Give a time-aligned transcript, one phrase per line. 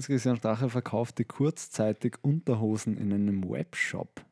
[0.00, 4.24] Heinz-Christian Strache verkaufte kurzzeitig Unterhosen in einem Webshop.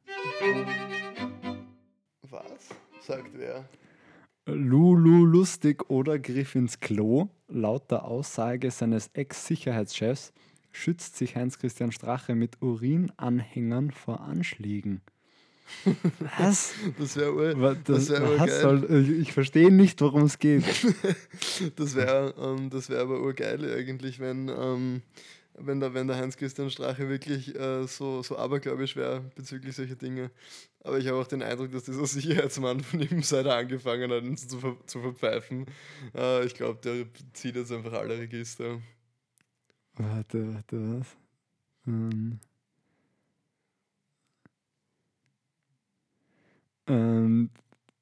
[2.22, 2.70] Was?
[3.02, 3.68] Sagt wer?
[4.46, 7.28] Lulu lustig oder griff ins Klo.
[7.48, 10.32] Laut der Aussage seines Ex-Sicherheitschefs
[10.72, 15.02] schützt sich Heinz-Christian Strache mit Urinanhängern vor Anschlägen.
[16.38, 16.72] Was?
[16.98, 18.60] Das wäre Wa- das wär was geil.
[18.62, 20.64] soll, ich, ich verstehe nicht, worum es geht.
[21.76, 25.02] Das wäre ähm, das wär aber urgeil eigentlich, wenn, ähm,
[25.60, 30.30] wenn, der, wenn der Heinz-Christian Strache wirklich äh, so, so abergläubisch wäre bezüglich solcher Dinge.
[30.84, 34.22] Aber ich habe auch den Eindruck, dass dieser Sicherheitsmann von ihm, seit er angefangen hat,
[34.22, 35.66] uns zu, ver zu verpfeifen,
[36.14, 38.80] äh, ich glaube, der zieht jetzt einfach alle Register.
[39.94, 41.16] Warte, warte, was?
[41.86, 42.38] Ähm,
[46.86, 47.50] ähm,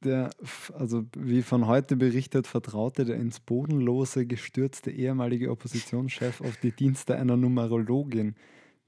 [0.05, 0.31] der,
[0.75, 7.17] also wie von heute berichtet, vertraute der ins Bodenlose gestürzte ehemalige Oppositionschef auf die Dienste
[7.17, 8.35] einer Numerologin.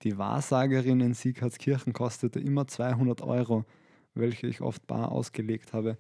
[0.02, 3.64] Die Wahrsagerin in Sieghartskirchen kostete immer 200 Euro,
[4.14, 5.96] welche ich oft bar ausgelegt habe.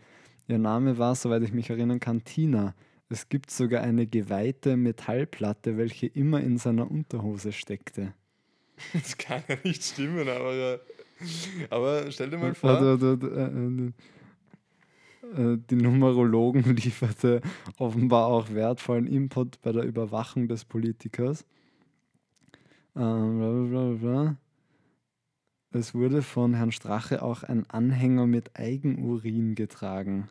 [0.46, 2.74] Ihr Name war, soweit ich mich erinnern kann, Tina.
[3.10, 8.14] Es gibt sogar eine geweihte Metallplatte, welche immer in seiner Unterhose steckte.
[8.92, 10.78] Das kann ja nicht stimmen, aber, äh,
[11.68, 12.70] aber stell dir mal vor.
[12.70, 13.92] Also, also, äh, äh, äh,
[15.34, 17.40] die Numerologen lieferte
[17.78, 21.44] offenbar auch wertvollen Input bei der Überwachung des Politikers.
[22.96, 24.36] Ähm, bla, bla, bla, bla.
[25.70, 30.28] Es wurde von Herrn Strache auch ein Anhänger mit Eigenurin getragen.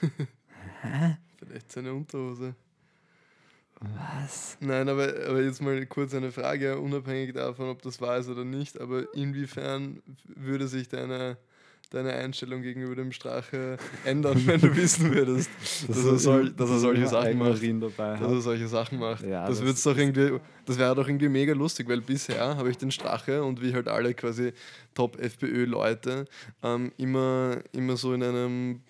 [0.82, 1.16] Hä?
[1.38, 2.54] Vielleicht seine Unterhose.
[3.80, 4.56] Was?
[4.60, 8.44] Nein, aber, aber jetzt mal kurz eine Frage, unabhängig davon, ob das wahr ist oder
[8.44, 11.36] nicht, aber inwiefern würde sich deine,
[11.94, 15.50] deine Einstellung gegenüber dem Strache ändern, wenn du wissen würdest,
[15.88, 17.62] dass, er, sol, dass er solche Sachen macht?
[17.62, 19.24] Dabei Dass er solche Sachen macht.
[19.24, 22.70] Ja, das das wird's doch irgendwie, das wäre doch irgendwie mega lustig, weil bisher habe
[22.70, 24.52] ich den Strache und wie halt alle quasi
[24.94, 26.26] Top-FPÖ-Leute
[26.62, 28.80] ähm, immer, immer so in einem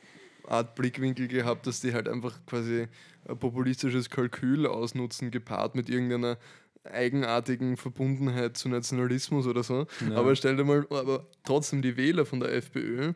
[0.46, 2.86] Art Blickwinkel gehabt, dass die halt einfach quasi
[3.28, 6.36] ein populistisches Kalkül ausnutzen, gepaart mit irgendeiner
[6.84, 9.86] eigenartigen Verbundenheit zu Nationalismus oder so.
[10.08, 10.16] Ja.
[10.16, 13.12] Aber stell dir mal, aber trotzdem die Wähler von der FPÖ,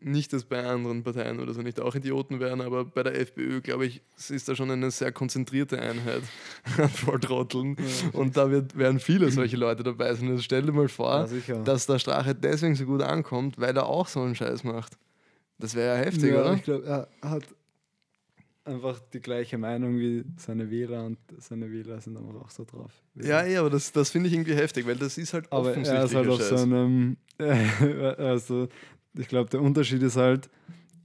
[0.00, 3.60] nicht, dass bei anderen Parteien oder so nicht auch Idioten wären, aber bei der FPÖ,
[3.60, 6.22] glaube ich, es ist da schon eine sehr konzentrierte Einheit
[6.78, 7.76] an Volltrotteln.
[8.12, 10.28] Und da wird, werden viele solche Leute dabei sein.
[10.28, 13.86] Also stell dir mal vor, Ja, dass der Strache deswegen so gut ankommt, weil er
[13.86, 14.96] auch so einen Scheiß macht.
[15.58, 16.54] Das wäre ja heftig, ja, oder?
[16.54, 17.42] Ich glaube, er hat
[18.68, 22.92] einfach die gleiche Meinung wie seine Wähler und seine Wähler sind einfach auch so drauf.
[23.14, 26.04] Ja, ja, aber das, das finde ich irgendwie heftig, weil das ist halt aber er
[26.04, 26.48] ist halt auf Scheiß.
[26.48, 27.16] so einem,
[28.18, 28.68] also
[29.16, 30.48] ich glaube, der Unterschied ist halt,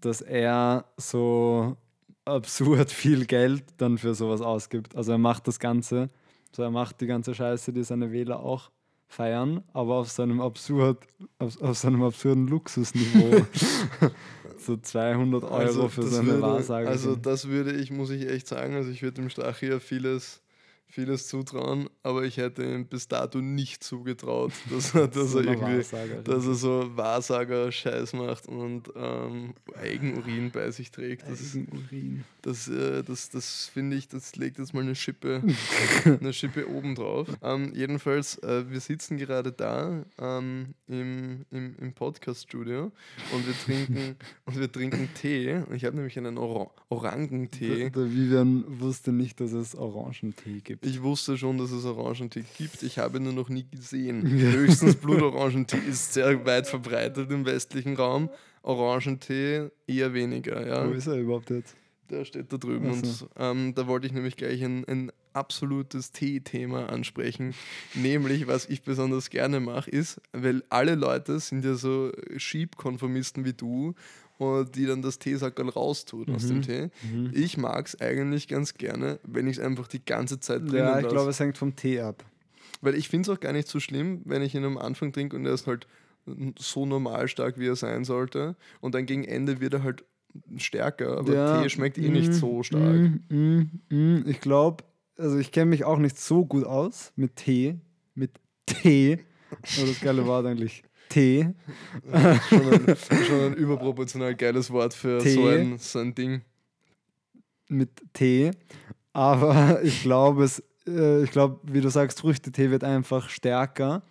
[0.02, 1.78] dass er so
[2.26, 4.96] absurd viel Geld dann für sowas ausgibt.
[4.96, 6.10] Also er macht das Ganze,
[6.52, 8.72] so er macht die ganze Scheiße, die seine Wähler auch
[9.08, 11.08] feiern, aber auf seinem absurd,
[11.40, 13.46] auf, auf seinem absurden Luxusniveau.
[14.66, 16.88] so 200 Euro für so eine würde, Wahrsage.
[16.88, 20.43] Also das würde ich, muss ich echt sagen, also ich würde dem Strache ja vieles,
[20.94, 25.46] vieles zutrauen, aber ich hätte ihm bis dato nicht zugetraut, dass er, dass So er
[25.46, 25.84] irgendwie,
[26.24, 31.28] dass er so Wahrsager-Scheiß macht und ähm, Eigenurin bei sich trägt.
[31.28, 32.24] Das, Eigenurin.
[32.44, 35.42] das, äh, das, das finde ich, das legt jetzt mal eine Schippe,
[36.06, 37.28] eine Schippe oben drauf.
[37.42, 42.92] Ähm, jedenfalls, äh, wir sitzen gerade da ähm, im, im, im Podcast-Studio
[43.32, 44.16] und wir trinken
[44.46, 45.64] und wir trinken Tee.
[45.74, 47.80] Ich habe nämlich einen Or Orangentee.
[47.80, 50.83] Der, der Vivian wusste nicht, dass es Orangentee gibt.
[50.84, 52.84] Ich wusste schon, dass es Orangentee gibt.
[52.84, 54.24] Ich habe ihn nur noch nie gesehen.
[54.54, 58.30] Höchstens Blutorangentee ist sehr weit verbreitet im westlichen Raum.
[58.62, 60.66] Orangentee eher weniger.
[60.66, 60.88] Ja.
[60.88, 61.76] Wo ist er überhaupt jetzt?
[62.10, 62.92] Der steht da drüben.
[62.92, 63.26] Ach so.
[63.26, 67.56] Und ähm, da wollte ich nämlich gleich ein, ein absolutes Tee-Thema ansprechen.
[67.96, 73.54] Nämlich, was ich besonders gerne mache, ist, weil alle Leute sind ja so Schiebkonformisten wie
[73.54, 73.96] du,
[74.38, 76.62] und die dann das Teesackerl raustun aus dem Mhm.
[76.64, 76.90] Tee.
[77.12, 77.32] Mhm.
[77.34, 81.00] Ich mag es eigentlich ganz gerne, wenn ich es einfach die ganze Zeit drinnen Ja,
[81.00, 82.24] ich glaube, es hängt vom Tee ab.
[82.82, 85.36] Weil ich finde es auch gar nicht so schlimm, wenn ich ihn am Anfang trinke
[85.38, 85.88] und er ist halt
[86.58, 88.56] so normal stark, wie er sein sollte.
[88.82, 90.04] Und dann gegen Ende wird er halt
[90.58, 93.12] stärker, aber Ja, Tee schmeckt eh nicht mm, so stark.
[93.30, 94.24] mm, mm.
[94.28, 94.84] Ich glaube,
[95.18, 97.76] also ich kenne mich auch nicht so gut aus mit Tee.
[98.16, 98.32] Mit
[98.66, 99.20] Tee.
[99.78, 100.84] Aber das geile Wort eigentlich.
[101.14, 101.54] Tee.
[102.50, 105.34] schon, ein, schon ein überproportional geiles Wort für Tee.
[105.34, 106.42] so ein, so ein Ding.
[107.70, 108.52] Mit Tee.
[109.14, 114.02] Aber ich glaube, es, äh, ich glaube, wie du sagst, Früchtetee wird einfach stärker.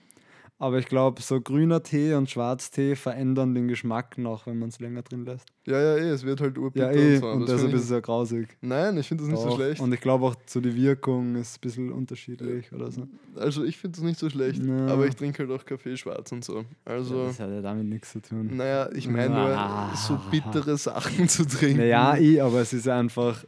[0.63, 4.79] Aber ich glaube, so grüner Tee und Schwarztee verändern den Geschmack noch, wenn man es
[4.79, 5.49] länger drin lässt.
[5.67, 7.15] Ja, ja, eh, es wird halt urbitter Ja, eh.
[7.17, 7.27] und so.
[7.31, 8.47] Und deshalb ist es ja grausig.
[8.61, 9.81] nein, ich finde das nicht so schlecht.
[9.81, 13.09] Und ich glaube auch so die Wirkung ist ein bisschen unterschiedlich oder so.
[13.35, 14.87] Also ich finde das nicht so schlecht, Ja.
[14.87, 16.59] aber ich trinke halt auch Kaffee schwarz und so.
[16.59, 18.57] Ja, Also, das hat ja damit nichts zu tun.
[18.57, 21.79] naja, ich meine nur, so bittere Sachen zu trinken.
[21.79, 23.45] Naja, ich, aber es ist einfach.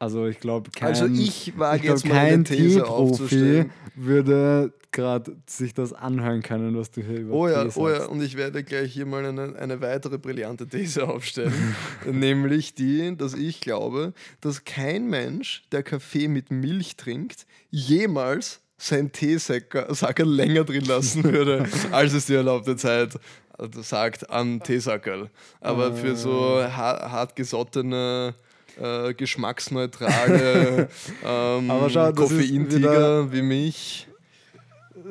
[0.00, 5.92] Also ich glaube, kein, also ich wage ich jetzt kein Teeprofi würde gerade sich das
[5.92, 9.04] anhören können, was du hier über Oh ja, oh ja, und ich werde gleich hier
[9.04, 11.76] mal eine, eine weitere brillante These aufstellen.
[12.10, 19.12] nämlich die, dass ich glaube, dass kein Mensch, der Kaffee mit Milch trinkt, jemals sein
[19.12, 23.18] Teesackerl länger drin lassen würde, als es die erlaubte Zeit
[23.58, 25.28] also sagt an Teesackerl.
[25.60, 26.74] Aber für so Ah.
[26.74, 28.34] ha hartgesottene,
[28.80, 30.88] äh, geschmacksneutrale
[31.24, 34.06] ähm, Aber schau, Koffeintiger wie mich.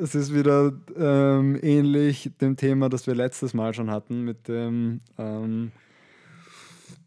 [0.02, 5.00] Es ist wieder ähm, ähnlich dem Thema, das wir letztes Mal schon hatten, mit dem
[5.18, 5.72] ähm,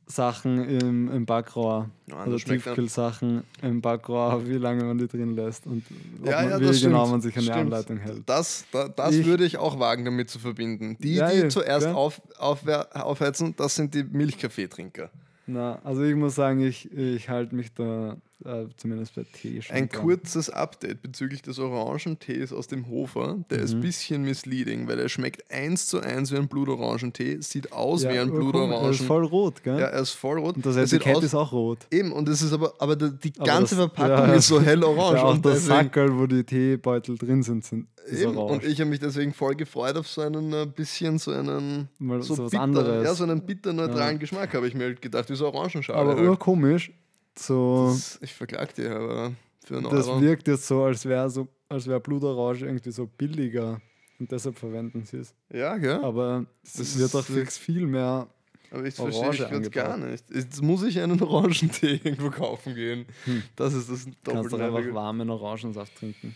[0.05, 1.89] Sachen im, im Backrohr.
[2.07, 5.83] Ja, schmeckt ja- Tiefkühlsachen im Backrohr, wie lange man die drin lässt und
[6.23, 7.11] Ja, man, ja, wie genau stimmt.
[7.11, 7.51] man sich an die.
[7.51, 8.21] Anleitung hält.
[8.27, 10.97] Das, da, das Ich- würde ich auch wagen, damit zu verbinden.
[10.99, 15.09] Die, die zuerst auf, aufwer- aufheizen, das sind die Milchkaffeetrinker.
[15.45, 19.75] Na, also ich muss sagen, ich, ich halte mich da äh, zumindest bei Tee schon
[19.75, 20.01] Ein dran.
[20.01, 23.37] kurzes Update bezüglich des Orangentees aus dem Hofer.
[23.49, 23.81] Der ist ein Mhm.
[23.81, 28.19] bisschen misleading, weil er schmeckt eins zu eins wie ein Blutorangentee, sieht aus ja, wie
[28.19, 28.75] ein urkomisch.
[28.81, 29.79] Er ist voll rot, gell?
[29.79, 30.55] Ja, er ist voll rot.
[30.55, 31.79] und das sieht Etikett aus- ist auch rot.
[31.91, 34.61] Eben, und es ist aber, aber die, die Aber ganze das- Verpackung ja, ist so
[34.61, 35.17] hellorange.
[35.17, 38.63] Ja, auch und das Sackerl, wo die Teebeutel drin sind, sind ist Eben, orange.
[38.65, 42.21] und ich habe mich deswegen voll gefreut auf so einen äh, bisschen so einen Mal
[42.21, 43.05] so, so was bitter, anderes.
[43.05, 44.19] ja, so einen bitter-neutralen Ja.
[44.19, 45.99] Geschmack, habe ich mir halt gedacht, wie so Orangenschale.
[45.99, 46.27] aber halt.
[46.27, 46.91] urkomisch.
[47.37, 49.33] So, das, ich verklag dir, aber
[49.65, 50.21] für einen das Euro.
[50.21, 53.81] wirkt jetzt so, als wäre so, als wäre Blutorange irgendwie so billiger.
[54.19, 55.33] Und deshalb verwenden sie es.
[55.51, 56.03] Ja, gell?
[56.03, 58.27] Aber es Das wird auch fix viel mehr.
[58.71, 60.25] Aber ich Orange verstehe gerade gar nicht.
[60.33, 63.05] Jetzt muss ich einen Orangentee irgendwo kaufen gehen.
[63.25, 63.43] Hm.
[63.55, 66.35] Das ist das Du kannst doch doppelt einfach warmen Orangensaft trinken.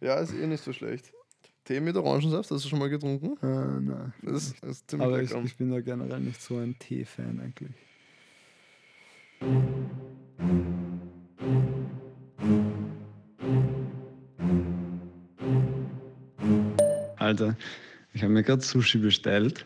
[0.00, 1.12] Ja, ist eh nicht so schlecht.
[1.64, 3.36] Tee mit Orangensaft, hast du schon mal getrunken?
[3.40, 4.12] Äh, nein.
[4.22, 7.38] Das ist, das ist ziemlich Aber ich, ich bin da generell nicht so ein Tee-Fan
[7.40, 7.76] eigentlich.
[17.32, 17.56] Alter,
[18.12, 19.64] ich habe mir gerade Sushi bestellt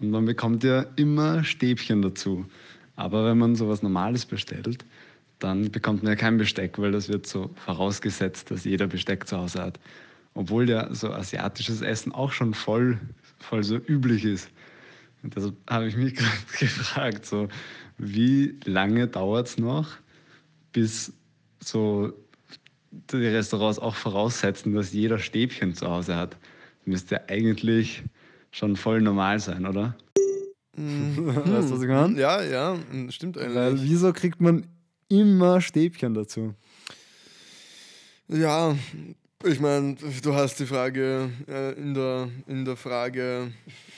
[0.00, 2.46] und man bekommt ja immer Stäbchen dazu.
[2.96, 4.84] Aber wenn man sowas Normales bestellt,
[5.38, 9.36] dann bekommt man ja kein Besteck, weil das wird so vorausgesetzt, dass jeder Besteck zu
[9.36, 9.80] Hause hat.
[10.32, 12.98] Obwohl ja so asiatisches Essen auch schon voll,
[13.38, 14.48] voll so üblich ist.
[15.22, 17.48] Und deshalb habe ich mich gerade gefragt, so,
[17.98, 19.96] wie lange dauert es noch,
[20.72, 21.12] bis
[21.60, 22.12] so
[22.90, 26.36] die Restaurants auch voraussetzen, dass jeder Stäbchen zu Hause hat?
[26.84, 28.02] Müsste ja eigentlich
[28.50, 29.96] schon voll normal sein, oder?
[30.76, 32.20] weißt du, was ich meine?
[32.20, 32.76] Ja, ja,
[33.10, 33.90] stimmt Weil eigentlich.
[33.90, 34.66] wieso kriegt man
[35.08, 36.54] immer Stäbchen dazu?
[38.28, 38.76] Ja,
[39.44, 43.52] ich meine, du hast die Frage äh, in, der, in der Frage,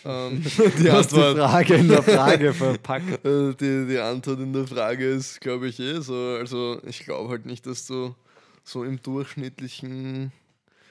[0.05, 0.43] ähm,
[0.79, 1.39] die hast die Antwort.
[1.39, 3.25] Frage in der Frage verpackt.
[3.25, 6.15] Äh, Die, die Antwort in der Frage ist, glaube ich, eh so.
[6.39, 8.15] Also, ich glaube halt nicht, dass du
[8.65, 10.33] so im durchschnittlichen.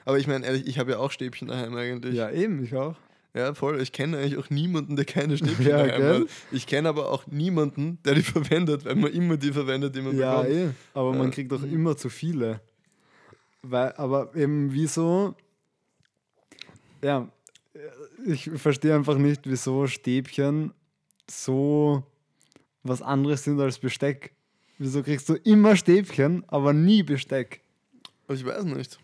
[0.06, 2.16] Aber ich meine, ehrlich, ich habe ja auch Stäbchen daheim eigentlich.
[2.16, 2.96] Ja, eben, ich auch.
[3.34, 3.82] Ja, voll.
[3.82, 6.20] Ich kenne eigentlich auch niemanden, der keine Stäbchen Ja, daheim gell?
[6.22, 6.28] hat.
[6.52, 10.18] Ich kenne aber auch niemanden, der die verwendet, weil man immer die verwendet, die man
[10.18, 10.56] Ja, bekommt.
[10.56, 10.70] eh.
[10.94, 11.34] Aber man Ja.
[11.34, 12.62] kriegt doch immer zu viele.
[13.68, 15.36] Weil, aber eben, wieso?
[17.02, 17.28] Ja,
[18.26, 20.72] ich verstehe einfach nicht, wieso Stäbchen
[21.30, 22.04] so
[22.84, 24.36] was anderes sind als Besteck.
[24.78, 27.62] Wieso kriegst du immer Stäbchen, aber nie Besteck?
[28.28, 29.00] Ich weiß nicht.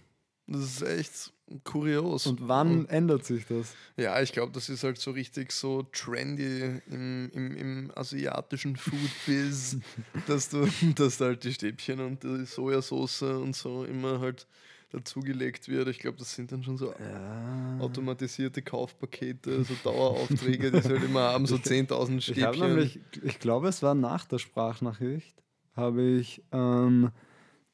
[0.46, 2.28] Das ist echt kurios.
[2.28, 3.76] Und wann ändert sich das?
[3.98, 9.78] Ja, ich glaube, das ist halt so richtig so trendy im, im, im asiatischen Food-Biz,
[10.28, 14.48] dass du, dass da halt die Stäbchen und die Sojasauce und so immer halt
[14.92, 15.88] dazugelegt wird.
[15.88, 17.78] Ich glaube, das sind dann schon so Ja.
[17.80, 22.68] automatisierte Kaufpakete, so Daueraufträge, die halt immer haben, so 10.000 Ich habe Stäbchen.
[22.70, 25.36] nämlich, ich glaube, es war nach der Sprachnachricht,
[25.76, 27.10] habe ich ähm,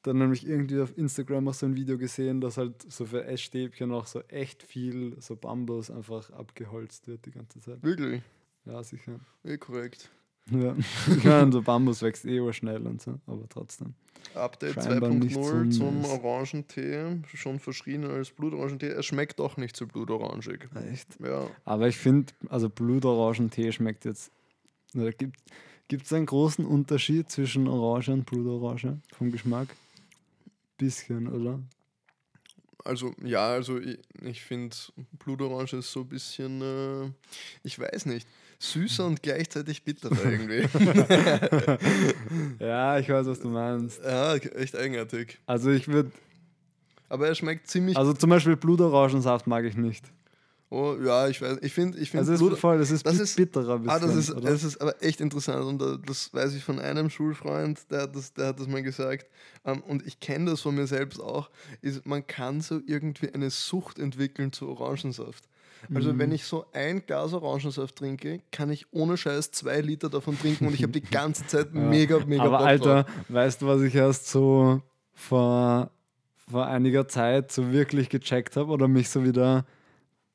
[0.07, 3.91] dann nämlich irgendwie auf Instagram auch so ein Video gesehen, dass halt so für Essstäbchen
[3.91, 7.83] auch so echt viel so Bambus einfach abgeholzt wird die ganze Zeit.
[7.83, 8.21] Wirklich,
[8.65, 9.19] Ja, sicher.
[9.43, 10.09] eh korrekt.
[10.49, 10.75] Ja.
[11.23, 13.93] Meine, so Bambus wächst eh schnell und so, aber trotzdem.
[14.33, 16.05] Update Scheinbar nicht so 2.0 zum.
[16.05, 18.89] Orangentee, schon verschrien als Blutorangentee.
[18.89, 20.67] Er schmeckt doch nicht so blutorangig.
[20.91, 21.19] Echt.
[21.23, 24.31] Ja, Aber ich finde, also Blutorangentee schmeckt jetzt.
[25.89, 29.67] Gibt es einen großen Unterschied zwischen Orange und Blutorange vom Geschmack?
[30.77, 31.60] Bisschen, oder?
[32.84, 34.75] Also ja, also ich, ich finde
[35.19, 37.12] Blutorange ist so ein bisschen, äh,
[37.63, 38.27] ich weiß nicht,
[38.60, 40.67] süßer und gleichzeitig bitterer irgendwie.
[42.60, 44.01] Ja, ich weiß, was du meinst.
[44.03, 45.39] ja, echt eigenartig.
[45.46, 46.12] Also ich würde,
[47.10, 47.98] Aber er schmeckt ziemlich.
[47.98, 50.05] also zum Beispiel Blutorangensaft mag ich nicht.
[50.69, 51.59] Oh ja, ich weiß.
[51.62, 54.00] Ich finde, ich Also finde es ist voll, das ist das ist- bitterer ein Ah,
[54.00, 54.50] das bisschen, ist, oder?
[54.51, 58.15] das ist aber echt interessant und äh, das weiß ich von einem Schulfreund, der hat
[58.15, 59.27] das, der hat das mal gesagt.
[59.65, 61.50] Ähm, und ich kenne das von mir selbst auch,
[61.81, 65.45] ist, man kann so irgendwie eine Sucht entwickeln zu Orangensaft.
[65.93, 66.19] Also Mhm.
[66.19, 70.65] wenn ich so ein Glas Orangensaft trinke, kann ich ohne Scheiß zwei Liter davon trinken
[70.67, 71.79] und ich habe die ganze Zeit Ja.
[71.79, 73.13] mega, mega Aber Bock Alter, drauf.
[73.29, 74.81] weißt du, was ich erst so
[75.13, 75.91] vor,
[76.50, 79.65] vor einiger Zeit so wirklich gecheckt habe oder mich so wieder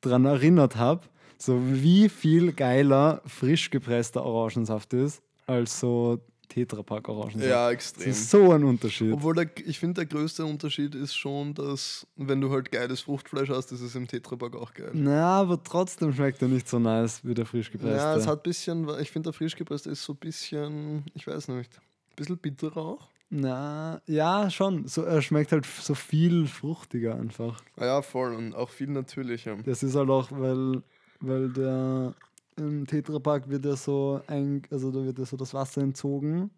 [0.05, 1.01] dran erinnert habe?
[1.37, 6.19] So wie viel geiler frisch gepresster Orangensaft ist, als so
[6.53, 7.49] Tetrapack Orangensaft.
[7.49, 8.09] Ja, das extrem.
[8.11, 9.11] ist so ein Unterschied.
[9.11, 13.49] Obwohl der, ich finde, der größte Unterschied ist schon, dass wenn du halt geiles Fruchtfleisch
[13.49, 14.91] hast, ist es im Tetrapack auch geil.
[14.93, 17.97] Na, aber trotzdem schmeckt er nicht so nice wie der frisch gepresste.
[17.97, 21.25] Ja, es hat ein bisschen, ich finde, der frisch gepresste ist so ein bisschen, ich
[21.25, 23.07] weiß nicht, ein bisschen bitterer auch.
[23.35, 24.87] Na, ja, schon.
[24.87, 27.59] So, er schmeckt halt so viel fruchtiger einfach.
[27.77, 29.57] Ah ja, voll und auch viel natürlicher.
[29.65, 30.83] Das ist halt auch, weil,
[31.19, 32.13] weil der
[32.57, 36.51] im Tetrapack wird ja so ein, also da wird ja so das Wasser entzogen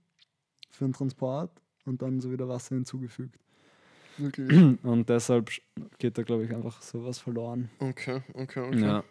[0.70, 1.50] für den Transport
[1.86, 3.40] und dann so wieder Wasser hinzugefügt.
[4.18, 4.50] Wirklich?
[4.84, 5.52] Und deshalb
[5.98, 7.70] geht da, glaube ich, einfach sowas verloren.
[7.80, 8.82] Okay, okay, okay.
[8.82, 9.04] Ja.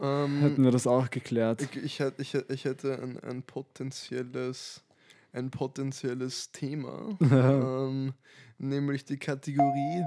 [0.00, 1.62] Ähm, Hätten wir das auch geklärt.
[1.62, 4.82] ich, ich, ich, ich hätte ein, ein potenzielles
[5.32, 8.14] ein potenzielles Thema, ähm,
[8.58, 10.04] nämlich die Kategorie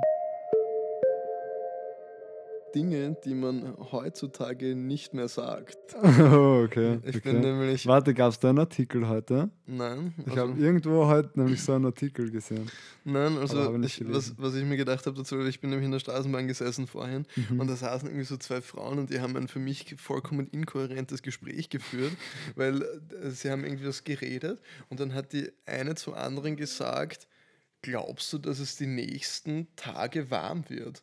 [2.74, 5.78] Dinge, die man heutzutage nicht mehr sagt.
[6.04, 7.00] oh, okay.
[7.04, 7.32] Ich okay.
[7.32, 7.86] bin nämlich.
[7.86, 9.50] Warte, gab es da einen Artikel heute?
[9.66, 12.70] Nein, Ich also- habe irgendwo heute nämlich so einen Artikel gesehen.
[13.04, 16.00] Nein, also ich, was, was ich mir gedacht habe dazu, ich bin nämlich in der
[16.00, 17.60] Straßenbahn gesessen vorhin Mhm.
[17.60, 21.22] und da saßen irgendwie so zwei Frauen und die haben ein für mich vollkommen inkohärentes
[21.22, 22.12] Gespräch geführt,
[22.56, 24.60] weil äh, sie haben irgendwie was geredet
[24.90, 27.28] und dann hat die eine zur anderen gesagt,
[27.82, 31.02] glaubst du, dass es die nächsten Tage warm wird?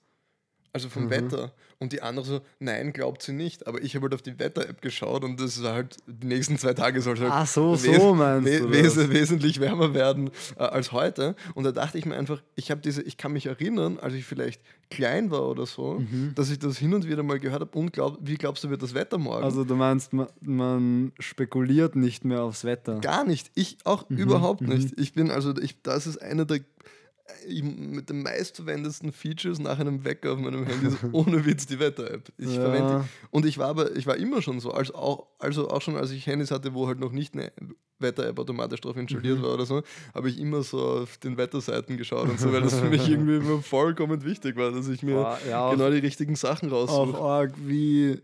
[0.78, 1.10] Also vom Mhm.
[1.10, 1.52] Wetter.
[1.80, 3.66] Und die andere so, nein, glaubt sie nicht.
[3.68, 6.74] Aber ich habe halt auf die Wetter-App geschaut und das war halt, die nächsten zwei
[6.74, 10.62] Tage soll es halt Ach so, so meinst we du wes wesentlich wärmer werden äh,
[10.64, 11.36] als heute.
[11.54, 14.24] Und da dachte ich mir einfach, ich habe diese, ich kann mich erinnern, als ich
[14.24, 16.32] vielleicht klein war oder so, Mhm.
[16.34, 18.82] dass ich das hin und wieder mal gehört habe und glaub, wie glaubst du, wird
[18.82, 19.44] das Wetter morgen?
[19.44, 22.98] Also du meinst, man, man spekuliert nicht mehr aufs Wetter.
[23.00, 23.50] Gar nicht.
[23.54, 24.98] Ich auch Mhm, überhaupt nicht.
[24.98, 26.60] Ich bin also, ich, das ist einer der
[27.62, 32.32] mit den meistverwendetsten Features nach einem Wecker auf meinem Handy ist ohne Witz die Wetter-App.
[32.38, 32.60] Ich Ja.
[32.62, 33.04] verwende.
[33.30, 36.10] Und ich war aber, ich war immer schon so, also auch, also auch schon als
[36.10, 37.52] ich Handys hatte, wo halt noch nicht eine
[37.98, 39.02] Wetter-App automatisch drauf Mhm.
[39.02, 39.82] installiert war oder so,
[40.14, 43.36] habe ich immer so auf den Wetterseiten geschaut und so, weil das für mich irgendwie
[43.36, 46.88] immer vollkommen wichtig war, dass ich mir Boah, ja, auch, genau die richtigen Sachen auch
[46.88, 47.18] raussuche.
[47.20, 48.20] arg, wie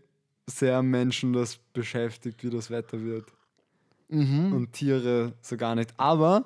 [0.47, 3.25] sehr Menschen das beschäftigt, wie das Wetter wird.
[4.07, 4.53] Mhm.
[4.53, 5.93] Und Tiere so gar nicht.
[5.97, 6.45] Aber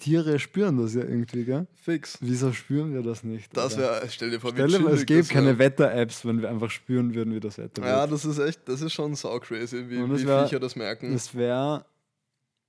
[0.00, 1.66] Tiere spüren das ja irgendwie, gell?
[1.74, 2.18] Fix.
[2.20, 3.54] Wieso spüren wir das nicht?
[3.56, 5.58] Das wäre, stell dir vor, Stell dir mal, es gäbe keine.
[5.58, 8.12] Wetter-Apps, wenn wir einfach spüren würden, wie das Wetter Ja, wird.
[8.12, 11.12] das ist echt, das ist schon sau crazy, wie, es wie wär- Viecher das merken.
[11.12, 11.84] Das wäre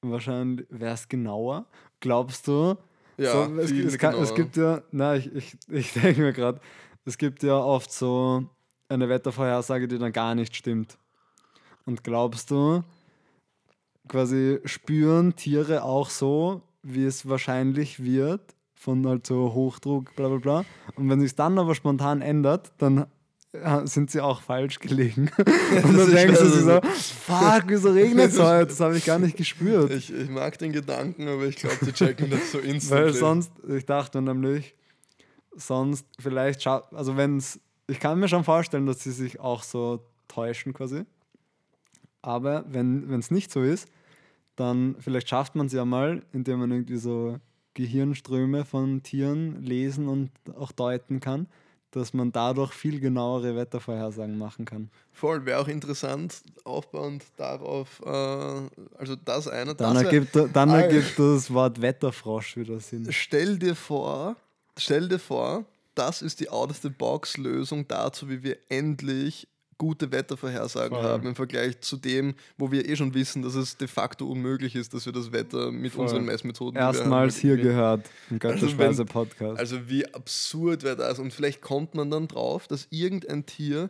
[0.01, 1.65] wahrscheinlich, wäre es genauer?
[1.99, 2.75] Glaubst du?
[3.17, 6.59] ja, so, es, es, kann, es gibt ja, na, ich, ich, ich denke mir gerade,
[7.05, 8.43] es gibt ja oft so
[8.89, 10.97] eine Wettervorhersage, die dann gar nicht stimmt.
[11.85, 12.83] Und glaubst du,
[14.07, 20.37] quasi spüren Tiere auch so, wie es wahrscheinlich wird, von halt so Hochdruck, bla bla
[20.37, 20.65] bla.
[20.95, 23.05] Und wenn sich dann aber spontan ändert, dann
[23.53, 25.29] ja, sind sie auch falsch gelegen.
[25.37, 28.67] Und Das dann denkst du sich so, fuck, wieso regnet es heute?
[28.67, 29.91] Das habe ich gar nicht gespürt.
[29.91, 33.01] Ich, ich mag den Gedanken, aber ich glaube, die checken das so instant.
[33.01, 34.73] Weil sonst, ich dachte nämlich,
[35.55, 39.99] sonst vielleicht, also wenn es, ich kann mir schon vorstellen, dass sie sich auch so
[40.27, 41.03] täuschen quasi.
[42.21, 43.87] Aber wenn es nicht so ist,
[44.61, 47.39] dann vielleicht schafft man es ja mal, indem man irgendwie so
[47.73, 51.47] Gehirnströme von Tieren lesen und auch deuten kann,
[51.89, 54.89] dass man dadurch viel genauere Wettervorhersagen machen kann.
[55.11, 58.09] Voll, wäre auch interessant, aufbauend darauf, äh,
[58.97, 63.07] also das eine, Dann, das ergibt, dann ergibt das Wort Wetterfrosch wieder Sinn.
[63.09, 64.35] stell dir vor,
[64.77, 65.65] stell dir vor,
[65.95, 69.47] das ist die Out-of-the-Box-Lösung dazu, wie wir endlich
[69.81, 71.03] gute Wettervorhersagen Voll.
[71.03, 74.75] haben im Vergleich zu dem, wo wir eh schon wissen, dass es de facto unmöglich
[74.75, 76.03] ist, dass wir das Wetter mit Voll.
[76.03, 79.59] unseren Messmethoden Erstmals hier gehört im Götterspeise Podcast.
[79.59, 81.17] Also wie absurd wäre das?
[81.17, 83.89] Und vielleicht kommt man dann drauf, dass irgendein Tier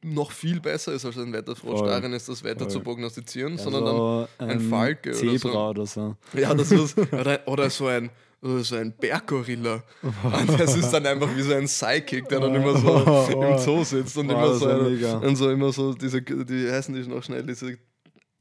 [0.00, 1.88] noch viel besser ist als ein Wetterfrosch Voll.
[1.88, 2.70] darin ist, das Wetter Voll.
[2.70, 5.68] zu prognostizieren, sondern dann also ein Falke oder Zebra so.
[5.70, 6.16] oder so.
[6.34, 8.10] ja, das ist oder, oder so ein
[8.42, 9.82] oder so ein Berggorilla.
[10.02, 13.84] Und das ist dann einfach wie so ein Psychic, der dann immer so im Zoo
[13.84, 17.08] sitzt und Wow, immer das so, eine, und so immer so diese, die heißen die
[17.08, 17.78] noch schnell, diese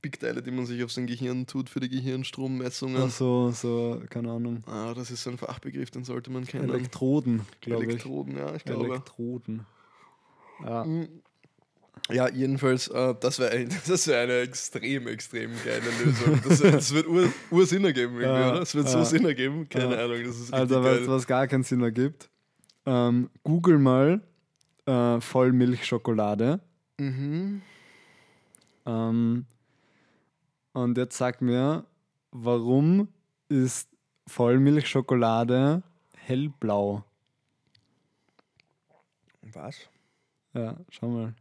[0.02, 3.04] Big-Teile, die man sich auf sein Gehirn tut für die Gehirnstrommessungen.
[3.04, 4.64] Ach so, so, keine Ahnung.
[4.66, 6.70] Ah, das ist so ein Fachbegriff, den sollte man kennen.
[6.70, 7.90] Elektroden, glaube ich.
[7.90, 8.86] Elektroden, ja, ich glaube.
[8.86, 9.66] Elektroden.
[10.64, 10.86] Ja.
[12.12, 16.40] Ja, jedenfalls, äh, das wäre das wär eine extrem, extrem geile Lösung.
[16.48, 18.62] Das, das wird ur, ur Sinn ergeben, Ja, oder?
[18.62, 19.06] Es wird so ja.
[19.06, 20.06] Sinn ergeben, keine Ja.
[20.06, 20.24] Ahnung.
[20.26, 22.30] Das ist Also, du, was gar keinen Sinn ergibt?
[22.86, 24.22] Ähm, Google mal
[24.86, 26.60] äh, Vollmilchschokolade.
[26.98, 27.62] Mhm.
[28.86, 29.46] Ähm,
[30.74, 31.86] und jetzt sag mir,
[32.32, 33.08] warum
[33.50, 33.90] ist
[34.28, 35.84] Vollmilchschokolade
[36.16, 37.04] hellblau?
[39.54, 39.90] Was?
[40.54, 41.34] Ja, schau mal.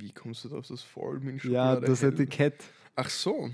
[0.00, 1.80] Wie kommst du da auf das Vollmilchschokolade?
[1.82, 2.12] Ja, das hell?
[2.12, 2.64] Etikett.
[2.96, 3.50] Ach so.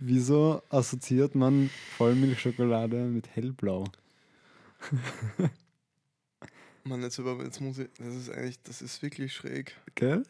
[0.00, 3.84] Wieso assoziiert man Vollmilchschokolade mit hellblau?
[6.84, 7.88] Mann, jetzt, aber, jetzt muss ich.
[7.98, 9.76] Das ist eigentlich, das ist wirklich schräg.
[9.94, 10.22] Gell?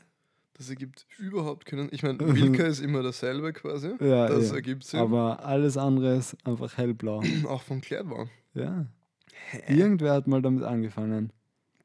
[0.54, 1.88] Das ergibt überhaupt keinen.
[1.92, 3.94] Ich meine, Milka ist immer dasselbe quasi.
[4.00, 4.56] Ja, das ja.
[4.56, 4.98] ergibt Sinn.
[4.98, 7.22] Aber alles andere ist einfach hellblau.
[7.46, 8.28] auch von Klärtwaren.
[8.54, 8.86] Ja.
[9.68, 11.32] Irgendwer hat mal damit angefangen.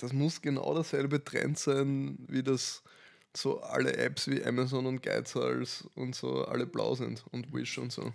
[0.04, 2.84] Das muss genau derselbe Trend sein, wie das
[3.36, 7.92] so alle Apps wie Amazon und Geizhals und so alle blau sind und Wish und
[7.92, 8.12] so.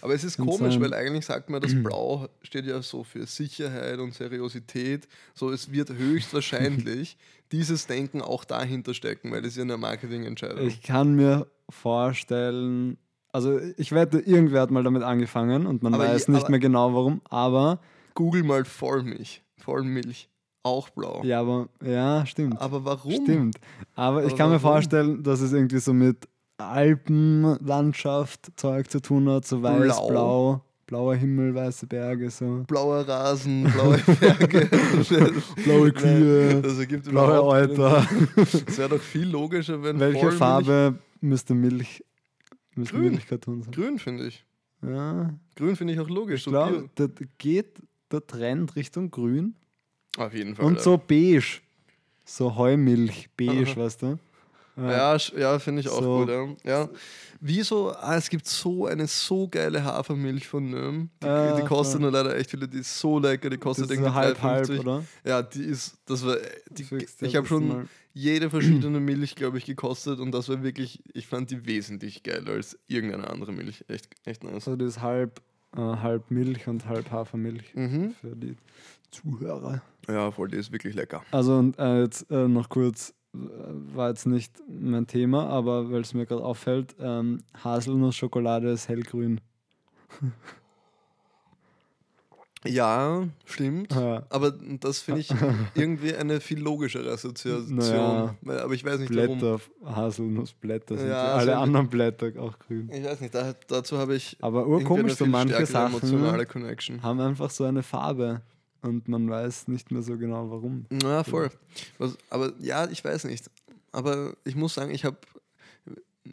[0.00, 3.98] Aber es ist komisch, weil eigentlich sagt man, das Blau steht ja so für Sicherheit
[3.98, 5.06] und Seriosität.
[5.34, 7.18] So, es wird höchstwahrscheinlich
[7.52, 10.66] dieses Denken auch dahinter stecken, weil es ja eine Marketingentscheidung.
[10.66, 12.96] Ich kann mir vorstellen,
[13.30, 16.60] also ich wette, irgendwer hat mal damit angefangen und man Aber weiß je- nicht mehr
[16.60, 17.80] genau warum, aber
[18.14, 19.42] Google mal Vollmilch.
[19.58, 20.28] Vollmilch.
[20.66, 21.22] Auch blau.
[21.24, 22.60] ja, aber ja, stimmt.
[22.60, 23.12] Aber warum?
[23.12, 23.56] Stimmt.
[23.94, 24.72] Aber ich Aber kann mir warum?
[24.74, 26.26] vorstellen, dass es irgendwie so mit
[26.58, 30.08] Alpenlandschaft Zeug zu tun hat, so weiß, Blau.
[30.08, 32.64] blau, blauer Himmel, weiße Berge, so.
[32.66, 34.68] Blauer Rasen, blaue Berge.
[35.64, 38.06] Blaue Kühe, Das ergibt blaue überhaupt keinen Euter.
[38.66, 42.04] Es wäre doch viel logischer, wenn Welche Vollmilch- Farbe müsste Milch,
[42.74, 43.10] müsste Grün.
[43.12, 43.72] Milchkarton sein?
[43.72, 44.44] Grün finde ich.
[44.82, 46.40] Ja, Grün finde ich auch logisch.
[46.40, 47.06] ich so glaube, da
[47.38, 47.80] geht
[48.12, 49.54] der Trend Richtung grün.
[50.16, 50.64] Auf jeden Fall.
[50.64, 50.82] Und ja.
[50.82, 51.60] so beige.
[52.24, 53.76] So Heumilch, beige, Aha.
[53.76, 54.18] weißt du?
[54.78, 56.18] Ja, ja finde ich auch So.
[56.18, 56.28] gut.
[56.64, 56.80] Ja.
[56.82, 56.88] ja.
[57.40, 57.92] Wieso?
[57.92, 61.10] Ah, es gibt so eine so geile Hafermilch von Nöm.
[61.22, 62.66] Die, Ah, die kostet nur leider echt viele.
[62.68, 63.48] Die ist so lecker.
[63.48, 64.80] Die kostet irgendwie halb, halb, 3,50.
[64.80, 65.04] oder?
[65.24, 65.96] Ja, die ist.
[66.06, 66.36] Das war.
[66.70, 70.62] Die, dir ich habe schon mal- jede verschiedene Milch, glaube ich, gekostet und das war
[70.62, 71.02] wirklich.
[71.14, 73.84] Ich fand die wesentlich geiler als irgendeine andere Milch.
[73.88, 74.54] Echt, echt nice.
[74.54, 75.40] Also das ist halb,
[75.76, 78.14] äh, halb Milch und halb Hafermilch Mhm.
[78.20, 78.56] für die
[79.10, 79.82] Zuhörer.
[80.08, 81.22] Ja, voll, die ist wirklich lecker.
[81.30, 83.38] Also und äh, jetzt äh, noch kurz, äh,
[83.94, 89.40] war jetzt nicht mein Thema, aber weil es mir gerade auffällt, ähm, Haselnussschokolade ist hellgrün.
[92.64, 93.94] Ja, stimmt.
[93.94, 94.24] Ja.
[94.28, 95.28] Aber das finde ich
[95.74, 97.76] irgendwie eine viel logischere Assoziation.
[97.76, 98.34] Naja.
[98.44, 99.38] Aber ich weiß nicht warum.
[99.38, 102.90] Blätter, Haselnussblätter sind Ja, ja, alle anderen Blätter auch grün.
[102.92, 107.02] Ich weiß nicht, da, dazu habe ich Aber urkomisch, so manche Sachen emotionale Connection.
[107.02, 108.42] haben einfach so eine Farbe
[108.86, 110.86] und man weiß nicht mehr so genau warum.
[111.02, 111.50] Ja, voll.
[111.98, 113.50] Was, aber ja, ich weiß nicht.
[113.92, 115.16] Aber ich muss sagen, ich habe,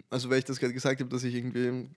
[0.09, 1.87] also weil ich das gerade gesagt habe, dass ich irgendwie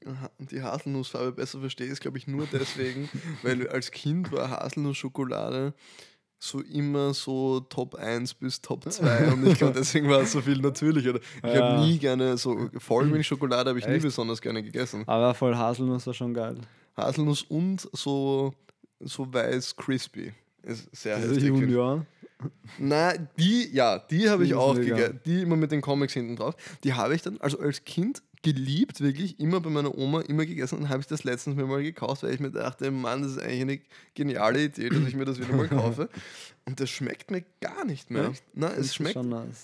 [0.51, 3.09] die Haselnussfarbe besser verstehe, ist glaube ich nur deswegen,
[3.43, 5.75] weil als Kind war Haselnussschokolade
[6.39, 10.43] so immer so Top 1 bis Top 2 und ich glaube deswegen war es so
[10.43, 11.17] viel natürlicher.
[11.17, 11.63] Ich Ja.
[11.63, 14.05] habe nie gerne so Vollmilchschokolade habe ich nie Echt?
[14.05, 15.03] besonders gerne gegessen.
[15.07, 16.59] Aber voll Haselnuss war schon geil.
[16.97, 18.53] Haselnuss und so
[19.01, 20.33] so weiß crispy
[20.67, 21.47] ist sehr Diese.
[21.47, 22.07] Junior.
[22.79, 25.21] Na, die, ja, die habe ich auch gegessen.
[25.25, 26.55] Die immer mit den Comics hinten drauf.
[26.85, 30.79] Die habe ich dann, also als Kind geliebt, wirklich, immer bei meiner Oma immer gegessen
[30.79, 33.39] und habe ich das letztens mir mal gekauft, weil ich mir dachte, Mann, das ist
[33.39, 33.81] eigentlich eine
[34.15, 36.09] geniale Idee, dass ich mir das wieder mal kaufe.
[36.67, 38.29] Und das schmeckt mir gar nicht mehr.
[38.29, 38.45] Echt?
[38.55, 39.19] Nein, es schmeckt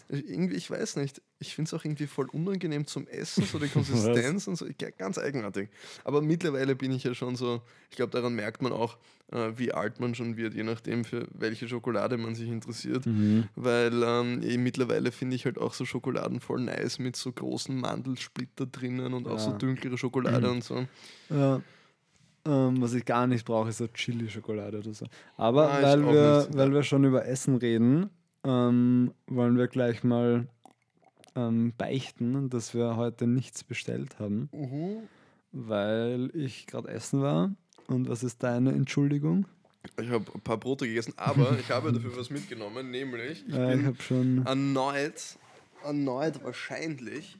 [0.08, 3.68] irgendwie, ich weiß nicht, ich finde es auch irgendwie voll unangenehm zum Essen, so die
[3.76, 5.68] Konsistenz und so, ja, ganz eigenartig.
[6.04, 8.96] Aber mittlerweile bin ich ja schon so, ich glaube, daran merkt man auch,
[9.30, 13.04] äh, wie alt man schon wird, je nachdem, für welche Schokolade man sich interessiert.
[13.06, 13.48] Mhm.
[13.56, 17.74] Weil ähm, eh, mittlerweile finde ich halt auch so Schokoladen voll nice mit so großen
[17.78, 19.58] Mandelsplitter drinnen und auch so Ja.
[19.58, 20.86] dunklere Schokolade und so.
[21.30, 21.60] Ja.
[22.44, 25.06] Ähm, was ich gar nicht brauche, ist so Chili-Schokolade oder so.
[25.36, 26.56] Aber ich weil, wir, nicht.
[26.56, 28.10] weil wir schon über Essen reden,
[28.44, 30.48] ähm, wollen wir gleich mal
[31.34, 34.48] ähm, beichten, dass wir heute nichts bestellt haben,
[35.52, 37.50] weil ich gerade essen war.
[37.88, 39.46] Und was ist deine Entschuldigung?
[40.00, 43.70] Ich habe ein paar Brote gegessen, aber ich habe dafür was mitgenommen, nämlich ich Äh,
[43.72, 44.46] ich bin habe schon.
[44.46, 45.36] erneut,
[45.84, 47.36] erneut wahrscheinlich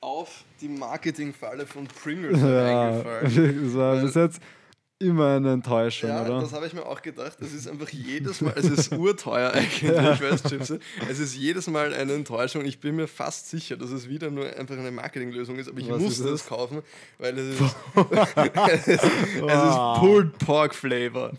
[0.00, 3.64] auf die Marketingfalle von Pringles Ja, eingefallen.
[3.64, 4.40] das war bis jetzt
[5.00, 6.40] immer eine Enttäuschung, Ja, oder?
[6.40, 7.38] das habe ich mir auch gedacht.
[7.40, 10.72] Es ist einfach jedes Mal, es ist urteuer eigentlich, weißt Chips.
[11.08, 12.64] Es ist jedes Mal eine Enttäuschung.
[12.64, 15.88] Ich bin mir fast sicher, dass es wieder nur einfach eine Marketinglösung ist, aber ich
[15.88, 16.46] Was musste das es?
[16.46, 16.82] kaufen,
[17.18, 17.76] weil es ist,
[18.72, 21.30] es ist, es ist Pulled Pork Flavor.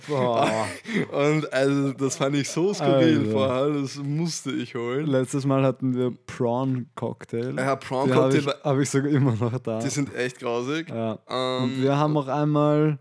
[1.12, 3.32] Und also das fand ich so skurril Alter.
[3.32, 5.06] vorher, das musste ich holen.
[5.08, 7.56] Letztes Mal hatten wir Prawn Cocktail.
[7.58, 9.80] Ja, Prawn Die habe Cocktail ich, hab ich sogar immer noch da.
[9.80, 10.88] Die sind echt grausig.
[10.90, 11.20] ja.
[11.30, 12.98] Ähm, Und wir haben auch einmal,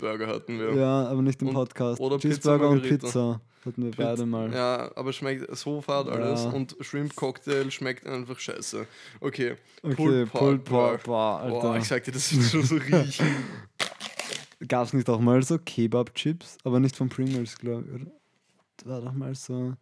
[0.00, 0.74] Cheeseburger hatten wir.
[0.74, 3.06] ja, aber nicht im Und- Podcast, oder Pizza Cheeseburger und Margherita.
[3.06, 4.52] Pizza hatten wir beide mal.
[4.52, 6.44] Ja, aber schmeckt so fad alles.
[6.44, 6.50] Ja.
[6.50, 8.86] Und Shrimp Cocktail schmeckt einfach scheiße.
[9.20, 9.56] Okay.
[9.82, 9.94] Okay,
[10.26, 11.76] Pulled Pork, boah, Boah, Alter.
[11.78, 13.26] ich sag dir, das wird schon so riechen.
[14.68, 18.10] Gab es nicht auch mal so Kebab-Chips, aber nicht von Pringles, glaube ich, oder?
[18.76, 19.74] Das war doch mal so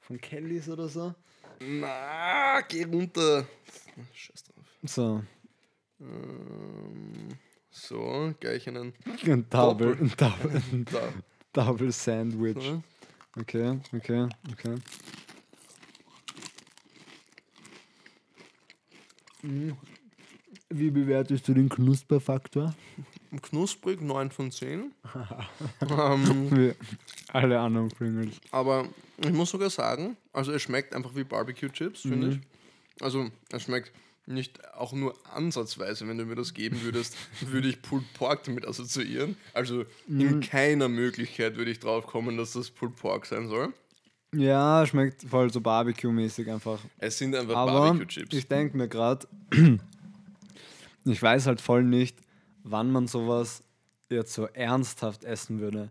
[0.00, 1.14] von Kellys oder so.
[1.60, 3.46] Na, geh runter.
[4.12, 4.64] Scheiß drauf.
[4.84, 5.22] So,
[6.00, 7.28] Ähm,
[7.76, 8.92] so, gleich einen.
[9.24, 10.86] ein Double, ein Double, ein.
[11.52, 12.62] Double Sandwich.
[12.64, 12.82] So.
[13.38, 14.74] Okay, okay, okay.
[19.42, 19.76] Mhm.
[20.68, 22.74] Wie bewertest du den Knusperfaktor?
[23.42, 24.92] Knusprig, 9 von 10.
[25.90, 26.74] ähm, Wie
[27.28, 28.40] alle anderen Pringles.
[28.50, 32.32] aber ich muss sogar sagen, also es schmeckt einfach wie Barbecue Chips, finde Mhm.
[32.32, 33.02] ich.
[33.02, 33.92] Also es schmeckt
[34.26, 38.66] nicht auch nur ansatzweise, wenn du mir das geben würdest, würde ich Pulled Pork damit
[38.66, 39.36] assoziieren.
[39.54, 40.20] Also Mhm.
[40.20, 43.72] in keiner Möglichkeit würde ich drauf kommen, dass das Pulled Pork sein soll.
[44.34, 46.80] Ja, schmeckt voll so Barbecue-mäßig einfach.
[46.98, 48.34] Es sind einfach Aber Barbecue Chips.
[48.36, 49.26] ich denke mir gerade,
[51.04, 52.18] ich weiß halt voll nicht,
[52.64, 53.62] wann man sowas
[54.10, 55.90] jetzt so ernsthaft essen würde.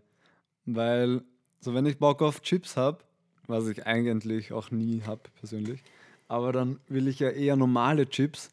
[0.66, 1.22] Weil,
[1.60, 2.98] so wenn ich Bock auf Chips habe,
[3.46, 5.82] was ich eigentlich auch nie habe persönlich,
[6.28, 8.50] aber dann will ich ja eher normale Chips.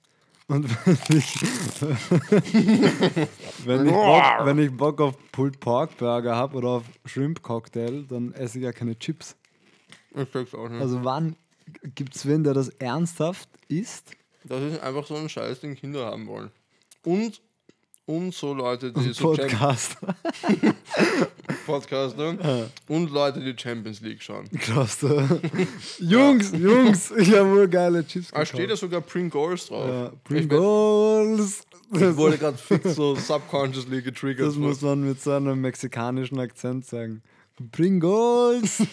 [0.48, 1.42] Und wenn ich,
[3.66, 8.04] wenn ich, Bock, wenn ich Bock auf Pulled Pork Burger habe oder auf Shrimp Cocktail,
[8.04, 9.36] dann esse ich ja keine Chips.
[10.16, 10.82] Ich check's auch nicht.
[10.82, 11.36] Also wann
[11.96, 14.12] gibt es wen, der das ernsthaft isst?
[14.44, 16.52] Das ist einfach so ein Scheiß, den Kinder haben wollen.
[17.04, 17.42] Und,
[18.06, 19.98] und so Leute, die so Champ- Podcast.
[21.66, 24.50] Podcaster und Leute, die Champions League schauen.
[24.60, 25.00] Krass.
[25.00, 25.08] da.
[26.00, 29.88] Jungs, Jungs, ich habe nur geile Chips Da steht ja sogar Pringles drauf.
[29.88, 31.64] Ja, Ich, Pringles.
[31.92, 34.48] bin- ich wurde gerade fix so subconsciously getriggert.
[34.48, 37.22] Das muss man mit so einem mexikanischen Akzent sagen.
[37.72, 38.84] Pringles.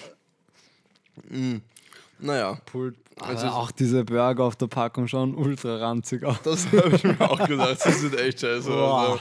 [2.18, 2.96] naja, Pulled.
[3.22, 6.37] Also- Also auch diese Burger auf der Packung schauen ultra ranzig aus.
[6.42, 7.78] das habe ich mir auch gedacht.
[7.85, 9.18] Das sieht echt scheiße aus.
[9.18, 9.20] Boah.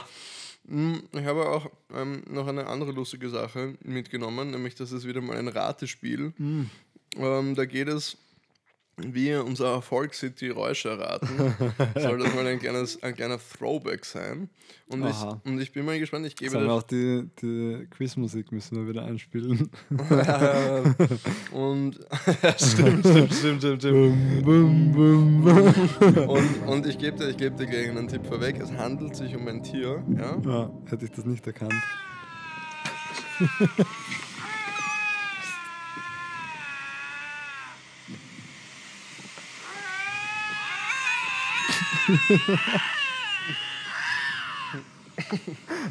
[0.74, 5.20] Mm, Ich habe auch ähm, noch eine andere lustige Sache mitgenommen, nämlich das ist wieder
[5.20, 6.32] mal ein Ratespiel.
[6.38, 6.62] Mm.
[7.16, 8.16] Ähm, da geht es,
[9.06, 11.28] wie unser Erfolg City Räusche erraten.
[11.98, 14.48] Soll das mal ein, kleines, ein kleiner Throwback sein.
[14.88, 16.70] Und ich, und ich bin mal gespannt, ich gebe wir das.
[16.70, 19.70] auch die, die Quizmusik müssen wir wieder einspielen.
[21.52, 21.94] und
[22.56, 25.46] stimmt, stimmt, stimmt, stimmt, stimmt.
[26.28, 28.58] Und, und ich gebe dir, ich geb dir gleich einen Tipp vorweg.
[28.60, 30.36] Es handelt sich um ein Tier, ja.
[30.44, 31.74] Ja, hätte ich das nicht erkannt.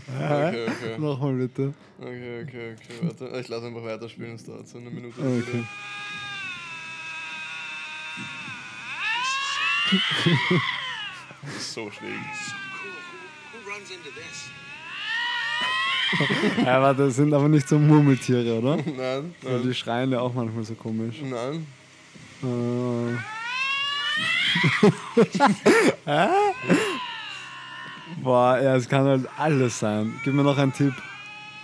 [0.07, 0.97] Okay, okay.
[0.97, 1.73] Nochmal bitte.
[1.99, 3.39] Okay, okay, okay, warte.
[3.39, 5.19] Ich lasse einfach weiterspielen, es dauert so eine Minute.
[5.19, 5.63] Okay.
[11.41, 12.09] Das ist so schräg.
[16.65, 18.75] Ja, warte, das sind aber nicht so Murmeltiere, oder?
[18.85, 21.21] Nein, Weil nein, die schreien ja auch manchmal so komisch.
[21.21, 21.67] nein.
[22.43, 23.38] Äh.
[26.05, 26.27] Hä?
[28.23, 30.13] Boah, ja, es kann halt alles sein.
[30.23, 30.93] Gib mir noch einen Tipp.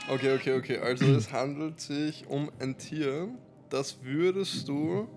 [0.07, 0.77] Okay, okay, okay.
[0.77, 3.29] Also es handelt sich um ein Tier,
[3.69, 5.07] das würdest du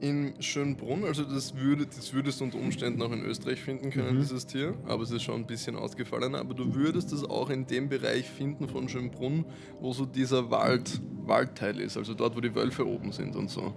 [0.00, 4.20] in Schönbrunn, also das, würde, das würdest du unter Umständen auch in Österreich finden können,
[4.20, 7.66] dieses Tier, aber es ist schon ein bisschen ausgefallener, aber du würdest es auch in
[7.66, 9.46] dem Bereich finden von Schönbrunn,
[9.80, 13.74] wo so dieser Wald, Waldteil ist, also dort, wo die Wölfe oben sind und so.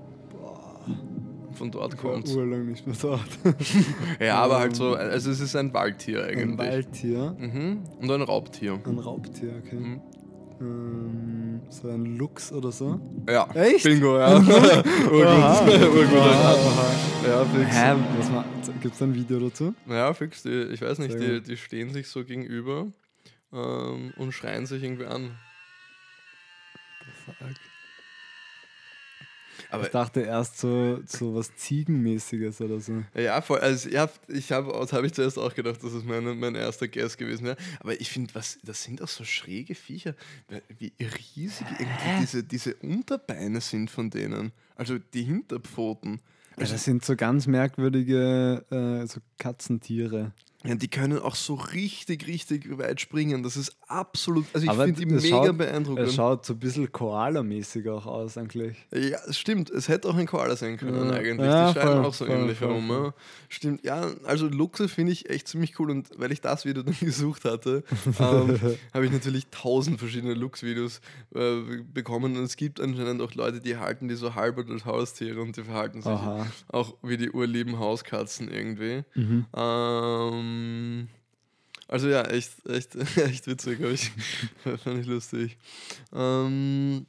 [1.60, 3.20] Von dort Ich war urlang nicht mehr dort.
[4.22, 6.58] Ja, aber halt so, also es ist ein Waldtier Ein eigentlich.
[6.58, 7.36] Waldtier.
[7.38, 7.84] Mhm.
[8.00, 8.80] Und ein Raubtier.
[8.86, 9.76] Ein Raubtier, okay.
[9.76, 10.02] Mhm.
[10.62, 13.02] Ähm, so ein Luchs oder so.
[13.28, 13.46] Ja.
[13.54, 13.84] Echt?
[13.84, 14.38] Bingo, ja.
[14.38, 15.12] Urgut.
[15.12, 16.20] Urgut.
[17.28, 17.76] Ja, fix.
[17.76, 17.96] Hä?
[18.82, 19.74] Gibt es ein Video dazu?
[19.86, 20.44] Ja, fix.
[20.44, 22.88] Die, ich weiß nicht, die, die stehen sich so gegenüber
[23.52, 25.32] ähm, und schreien sich irgendwie an.
[27.26, 27.36] Fuck.
[29.72, 33.04] Aber Ich dachte erst so, so was Ziegenmäßiges oder so.
[33.16, 33.60] Ja, voll.
[33.60, 37.18] Also, ich habe das habe ich zuerst auch gedacht, dass es mein, mein erster Guess
[37.18, 37.58] gewesen wäre.
[37.80, 40.16] Aber ich finde, das sind auch so schräge Viecher,
[40.80, 44.52] wie riesig irgendwie diese, diese Unterbeine sind von denen.
[44.76, 46.22] Also die Hinterpfoten.
[46.58, 50.34] Ja, das sind so ganz merkwürdige äh, so Katzentiere.
[50.66, 53.44] Ja, die können auch so richtig, richtig weit springen.
[53.44, 54.46] Das ist absolut.
[54.54, 56.06] Also ich finde die mega schaut- beeindruckend.
[56.10, 58.76] Es schaut so ein bisschen Koala-mäßig auch aus eigentlich.
[58.94, 59.70] Ja, es stimmt.
[59.70, 61.16] Es hätte auch ein Koala sein können Ja.
[61.16, 61.48] eigentlich.
[61.48, 62.88] Ja, die scheinen auch so voll, ähnlich voll, herum.
[62.88, 63.06] voll.
[63.06, 63.14] Ja.
[63.48, 63.86] Stimmt.
[63.86, 65.92] Ja, also Luchse finde ich echt ziemlich cool.
[65.92, 67.84] Und weil ich das Video dann gesucht hatte,
[68.20, 68.60] ähm,
[68.94, 71.00] habe ich natürlich tausend verschiedene Luchs-Videos
[71.36, 71.62] äh,
[71.94, 72.36] bekommen.
[72.36, 75.64] Und es gibt anscheinend auch Leute, die halten die so halb als Haustiere und die
[75.64, 76.46] verhalten sich Aha.
[76.68, 79.06] auch wie die urlieben Hauskatzen irgendwie.
[79.16, 80.49] Ähm,
[81.88, 84.12] also ja, echt, echt, echt witzig, habe ich,
[84.84, 85.58] fand ich lustig.
[86.14, 87.06] Ähm,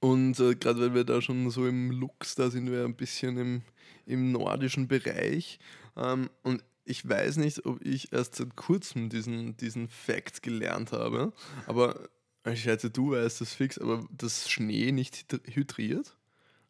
[0.00, 3.36] und äh, gerade weil wir da schon so im Lux, da sind wir ein bisschen
[3.38, 3.62] im,
[4.06, 5.58] im nordischen Bereich.
[5.96, 11.32] Ähm, und ich weiß nicht, ob ich erst seit kurzem diesen, diesen Fact gelernt habe,
[11.66, 12.08] aber
[12.48, 16.16] ich schätze, du weißt das fix, aber dass Schnee nicht hydr- hydriert.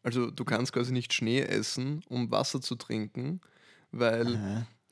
[0.03, 3.41] Also du kannst quasi nicht Schnee essen, um Wasser zu trinken,
[3.91, 4.39] weil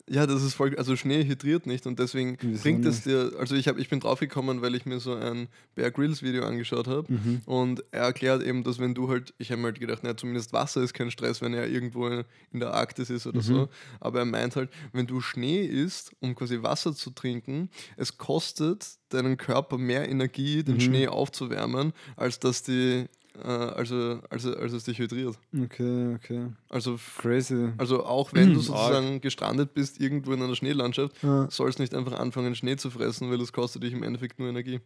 [0.08, 3.68] ja, das ist voll, also Schnee hydriert nicht und deswegen bringt es dir, also ich,
[3.68, 7.40] hab, ich bin draufgekommen, weil ich mir so ein Bear Grylls Video angeschaut habe Mhm.
[7.46, 10.52] und er erklärt eben, dass wenn du halt, ich habe mir halt gedacht, naja, zumindest
[10.52, 13.30] Wasser ist kein Stress, wenn er irgendwo in der Arktis ist Mhm.
[13.32, 13.68] oder so,
[14.00, 18.86] aber er meint halt, wenn du Schnee isst, um quasi Wasser zu trinken, es kostet
[19.08, 20.64] deinen Körper mehr Energie, Mhm.
[20.64, 23.06] den Schnee aufzuwärmen, als dass die,
[23.42, 25.38] äh, also, also, als es dich hydriert.
[25.58, 26.46] Okay, okay.
[26.68, 27.70] Also Crazy.
[27.78, 28.64] also auch wenn du Arg.
[28.66, 31.48] sozusagen gestrandet bist irgendwo in einer Schneelandschaft, Ja.
[31.50, 34.80] sollst nicht einfach anfangen Schnee zu fressen, weil das kostet dich im Endeffekt nur Energie.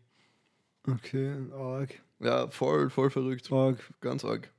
[0.86, 2.00] Okay, arg.
[2.20, 3.52] Ja, voll, voll verrückt.
[3.52, 3.78] Arg.
[4.00, 4.50] Ganz arg.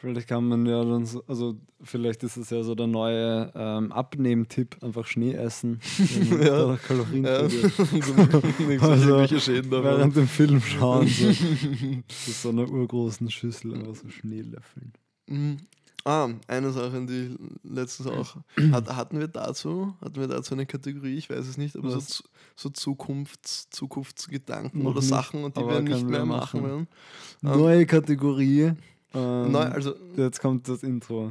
[0.00, 3.90] Vielleicht kann man ja dann so, also vielleicht ist es ja so der neue ähm,
[3.90, 5.80] Abnehmtipp, einfach Schnee essen.
[6.40, 6.76] Ja.
[6.76, 7.56] Kalorien Ja, so
[8.68, 9.84] nichts Also, Schäden davon.
[9.84, 14.92] Während dem Film schauen, so, so, so einer urgroßen Schüssel einfach so Schnee löffeln.
[15.26, 15.56] Mhm.
[16.04, 18.36] Ah, eine Sache, die letztens auch.
[18.72, 21.96] Hat, hatten wir dazu, hatten wir dazu eine Kategorie, ich weiß es nicht, aber so,
[21.96, 22.06] Was?
[22.06, 22.22] Zu-
[22.54, 26.70] so Zukunfts, Zukunftsgedanken Noch oder Sachen, und die aber wir nicht mehr machen machen.
[26.70, 26.88] werden.
[27.42, 28.72] Neue Kategorie.
[29.14, 31.30] Ähm, Neu, also, jetzt kommt das Intro.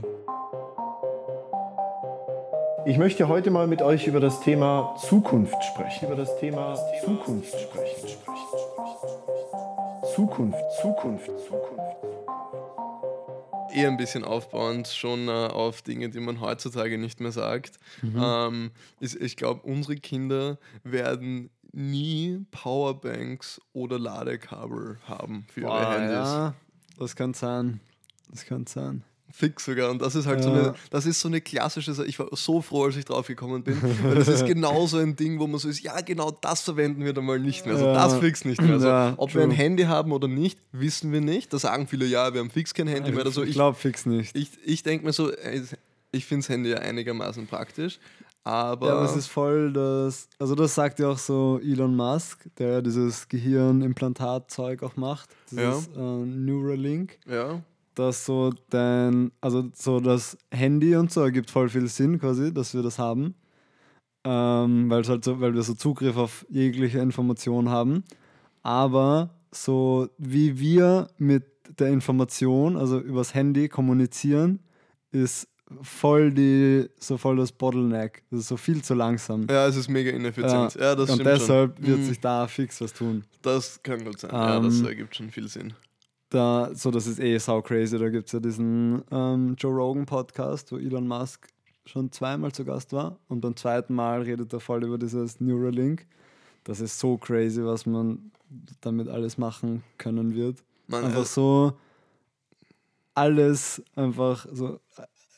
[2.85, 6.05] Ich möchte heute mal mit euch über das Thema Zukunft sprechen.
[6.07, 8.07] Über das Thema Zukunft sprechen.
[10.15, 11.97] Zukunft, Zukunft, Zukunft.
[13.73, 17.77] eher ein bisschen aufbauend schon äh, auf Dinge, die man heutzutage nicht mehr sagt.
[18.03, 25.91] Ähm, ist, ich glaube, unsere Kinder werden nie Powerbanks oder Ladekabel haben für ihre Boah,
[25.91, 26.11] Handys.
[26.15, 26.53] ja,
[26.99, 27.79] das kann sein.
[28.29, 29.03] Das kann sein.
[29.29, 29.91] Fix sogar.
[29.91, 30.55] Und das ist halt so Ja.
[30.55, 32.07] eine, das ist so eine klassische Sache.
[32.07, 33.77] Ich war so froh, als ich drauf gekommen bin.
[34.03, 37.03] Weil das ist genau so ein Ding, wo man so ist, ja, genau das verwenden
[37.03, 37.75] wir dann mal nicht mehr.
[37.75, 37.93] Also Ja.
[37.93, 38.73] das fix nicht mehr.
[38.73, 39.57] Also, Ja, ob wir ein true.
[39.57, 41.51] Handy haben oder nicht, wissen wir nicht.
[41.51, 43.43] Da sagen viele, ja, wir haben fix kein Handy mehr oder so.
[43.43, 44.35] ich Ich, glaube fix nicht.
[44.35, 45.29] ich, ich denke mir so,
[46.11, 47.99] ich finde das Handy ja einigermaßen praktisch.
[48.47, 52.47] Aber, Ja, aber es ist voll das, also das sagt ja auch so Elon Musk,
[52.55, 57.61] der ja dieses Gehirnimplantatzeug auch macht, dieses äh, Neuralink, ja,
[57.93, 62.73] dass so dein, also so das Handy und so ergibt voll viel Sinn quasi, dass
[62.73, 63.35] wir das haben,
[64.23, 68.05] ähm, weil, halt so, weil wir so Zugriff auf jegliche Information haben,
[68.63, 71.43] aber so wie wir mit
[71.79, 74.61] der Information, also übers Handy kommunizieren,
[75.11, 75.49] ist
[75.81, 79.47] voll die, so voll das Bottleneck, das ist so viel zu langsam.
[79.49, 80.75] ja, es ist mega ineffizient.
[80.75, 81.87] Ja, das und deshalb schon.
[81.87, 82.03] wird Mhm.
[82.05, 83.23] sich da fix was tun.
[83.41, 84.31] Das kann gut sein.
[84.31, 85.73] ja, das Ähm, ergibt schon viel Sinn.
[86.29, 87.97] Da, so, das ist eh sau crazy.
[87.97, 91.47] Da gibt es ja diesen ähm, Joe Rogan Podcast, wo Elon Musk
[91.85, 93.17] schon zweimal zu Gast war.
[93.29, 96.05] Und beim zweiten Mal redet er voll über dieses Neuralink.
[96.65, 98.31] Das ist so crazy, was man
[98.81, 100.57] damit alles machen können wird.
[100.87, 101.73] Man, Einfach äh, so
[103.13, 104.79] alles einfach so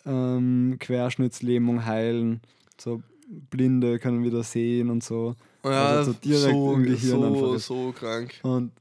[0.05, 2.41] ähm, Querschnittslähmung heilen.
[2.79, 5.35] So Blinde können wieder sehen und so.
[5.63, 7.65] ja, also so direkt so, im Gehirn einfach so, ist.
[7.67, 8.33] so krank.
[8.43, 8.71] Und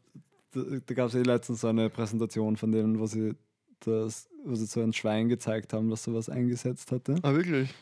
[0.52, 3.35] da, da gab es eh letztens so eine Präsentation von denen, wo sie
[3.81, 7.16] das, wo sie so ein Schwein gezeigt haben, das sowas eingesetzt hatte.
[7.22, 7.74] Ah, wirklich?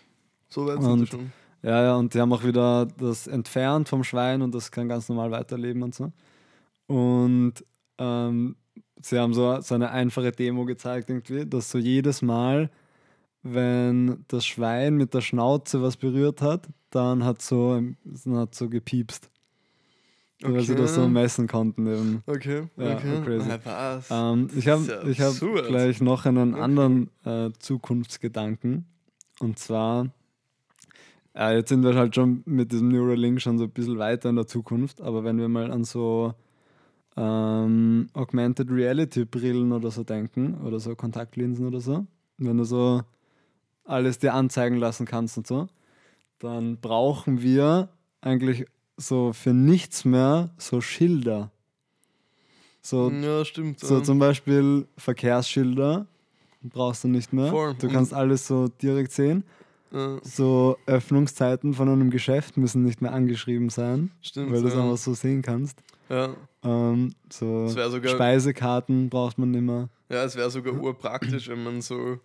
[0.49, 1.33] So weit sind wir schon.
[1.63, 5.09] Ja, ja, und die haben auch wieder das entfernt vom Schwein und das kann ganz
[5.09, 6.13] normal weiterleben und so.
[6.87, 7.55] Und
[7.99, 8.57] ähm,
[9.01, 12.71] sie haben so, so eine einfache Demo gezeigt, irgendwie, dass so jedes Mal,
[13.55, 18.69] wenn das Schwein mit der Schnauze was berührt hat, dann hat so, dann hat so
[18.69, 19.31] gepiepst.
[20.43, 21.11] weil sie das so Okay.
[21.11, 21.87] messen konnten.
[21.87, 22.23] Eben.
[22.27, 23.21] Okay, Ja, okay.
[23.25, 23.49] crazy.
[23.49, 24.11] Na, was?
[24.11, 25.35] Ähm, ich habe ja ich hab
[25.67, 28.85] gleich noch einen anderen äh, Zukunftsgedanken.
[29.41, 30.09] Und zwar,
[31.35, 34.37] äh, jetzt sind wir halt schon mit diesem Neuralink schon so ein bisschen weiter in
[34.37, 36.35] der Zukunft, aber wenn wir mal an so
[37.17, 42.07] ähm, Augmented Reality Brillen oder so denken oder so Kontaktlinsen oder so,
[42.39, 43.03] wenn du so
[43.87, 45.69] alles dir anzeigen lassen kannst und so,
[46.39, 47.89] dann brauchen wir
[48.21, 51.51] eigentlich so für nichts mehr so Schilder.
[52.83, 53.81] So, ja, stimmt.
[53.81, 56.07] so zum Beispiel Verkehrsschilder
[56.63, 57.49] brauchst du nicht mehr.
[57.49, 57.75] Voll.
[57.75, 59.45] Du kannst alles so direkt sehen.
[59.93, 64.53] Ja, So Öffnungszeiten von einem Geschäft müssen nicht mehr angeschrieben sein, stimmt.
[64.53, 64.83] weil du es ja.
[64.83, 65.83] einfach so sehen kannst.
[66.09, 66.35] Ja.
[66.63, 69.89] Ähm, so Speisekarten braucht man nicht mehr.
[70.09, 72.19] Ja, es wäre sogar urpraktisch, wenn man so,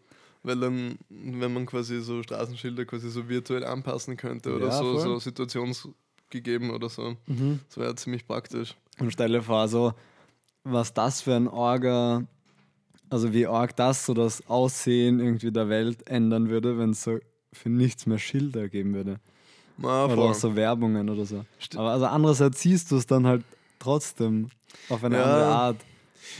[0.43, 4.93] weil dann, wenn man quasi so Straßenschilder quasi so virtuell anpassen könnte oder Ja, so,
[4.93, 5.01] voll.
[5.01, 7.15] so situationsgegeben oder so.
[7.67, 8.75] Das wäre ziemlich praktisch.
[8.99, 9.93] Und stell dir vor, so,
[10.63, 12.25] was das für ein Orga,
[13.10, 17.19] also wie arg das so das Aussehen irgendwie der Welt ändern würde, wenn es so
[17.54, 19.19] für nichts mehr Schilder geben würde.
[19.77, 21.43] Na, oder auch so Werbungen oder so.
[21.60, 23.43] Sti- Aber also andererseits siehst du es dann halt
[23.80, 24.49] trotzdem
[24.89, 25.23] auf eine Ja.
[25.25, 25.86] andere Art.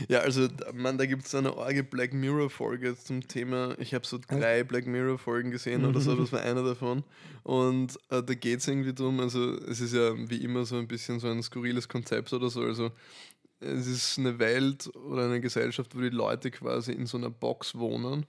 [0.08, 3.75] Ja, also, man, da gibt es eine arge Black Mirror-Folge zum Thema.
[3.80, 7.04] Ich habe so drei Black Mirror-Folgen gesehen oder so, das war einer davon.
[7.43, 10.88] Und äh, da geht es irgendwie drum, also, es ist ja wie immer so ein
[10.88, 12.62] bisschen so ein skurriles Konzept oder so.
[12.62, 12.91] Also,
[13.60, 17.75] es ist eine Welt oder eine Gesellschaft, wo die Leute quasi in so einer Box
[17.75, 18.25] wohnen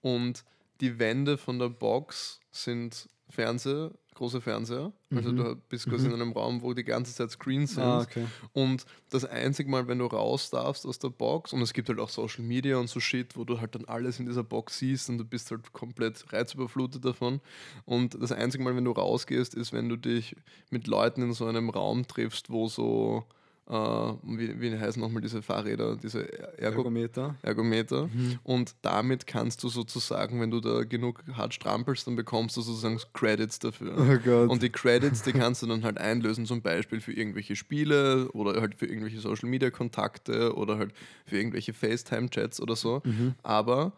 [0.00, 0.44] und
[0.80, 4.92] die Wände von der Box sind Fernseher, große Fernseher.
[5.14, 7.84] Also, du bist quasi in einem Raum, wo die ganze Zeit Screens sind.
[7.84, 8.26] Ah, okay.
[8.52, 11.98] Und das einzige Mal, wenn du raus darfst aus der Box, und es gibt halt
[11.98, 15.08] auch Social Media und so Shit, wo du halt dann alles in dieser Box siehst
[15.08, 17.40] und du bist halt komplett reizüberflutet davon.
[17.84, 20.36] Und das einzige Mal, wenn du rausgehst, ist, wenn du dich
[20.70, 23.24] mit Leuten in so einem Raum triffst, wo so,
[23.70, 23.72] äh,
[24.24, 26.26] wie, wie heißen nochmal diese Fahrräder, diese
[26.58, 27.36] Ergo Ergometer.
[27.42, 28.08] Ergometer.
[28.42, 32.98] Und damit kannst du sozusagen, wenn du da genug hart strampelst, dann bekommst du sozusagen
[33.12, 33.94] Credits dafür.
[34.26, 34.50] Oh.
[34.50, 38.60] Und die Credits, die kannst du dann halt einlösen, zum Beispiel für irgendwelche Spiele oder
[38.60, 40.92] halt für irgendwelche Social Media Kontakte oder halt
[41.26, 43.02] für irgendwelche FaceTime-Chats oder so.
[43.04, 43.34] Mhm.
[43.44, 43.92] Aber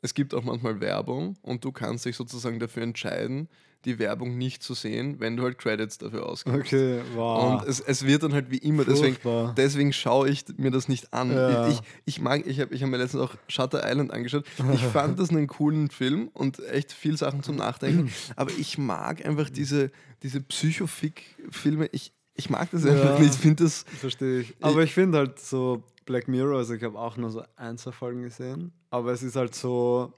[0.00, 3.48] es gibt auch manchmal Werbung und du kannst dich sozusagen dafür entscheiden,
[3.84, 6.58] die Werbung nicht zu sehen, wenn du halt Credits dafür ausgibst.
[6.58, 7.60] Okay, wow.
[7.62, 9.54] Und es, es wird dann halt wie immer, deswegen, Furchtbar.
[9.56, 11.30] deswegen schaue ich mir das nicht an.
[11.32, 11.68] Ja.
[11.68, 14.44] Ich, ich mag, ich habe ich hab mir letztens auch Shutter Island angeschaut.
[14.74, 18.10] Ich fand das einen coolen Film und echt viel Sachen zum Nachdenken.
[18.36, 19.90] Aber ich mag einfach diese,
[20.22, 21.88] diese Psychofick-Filme.
[21.92, 23.18] Ich, ich mag das einfach Ja.
[23.18, 23.34] nicht.
[23.34, 23.84] Ich finde das.
[24.00, 24.54] Verstehe ich.
[24.60, 27.92] Aber ich finde halt so Black Mirror, also ich habe auch nur so ein, zwei
[27.92, 30.12] Folgen gesehen, aber es ist halt so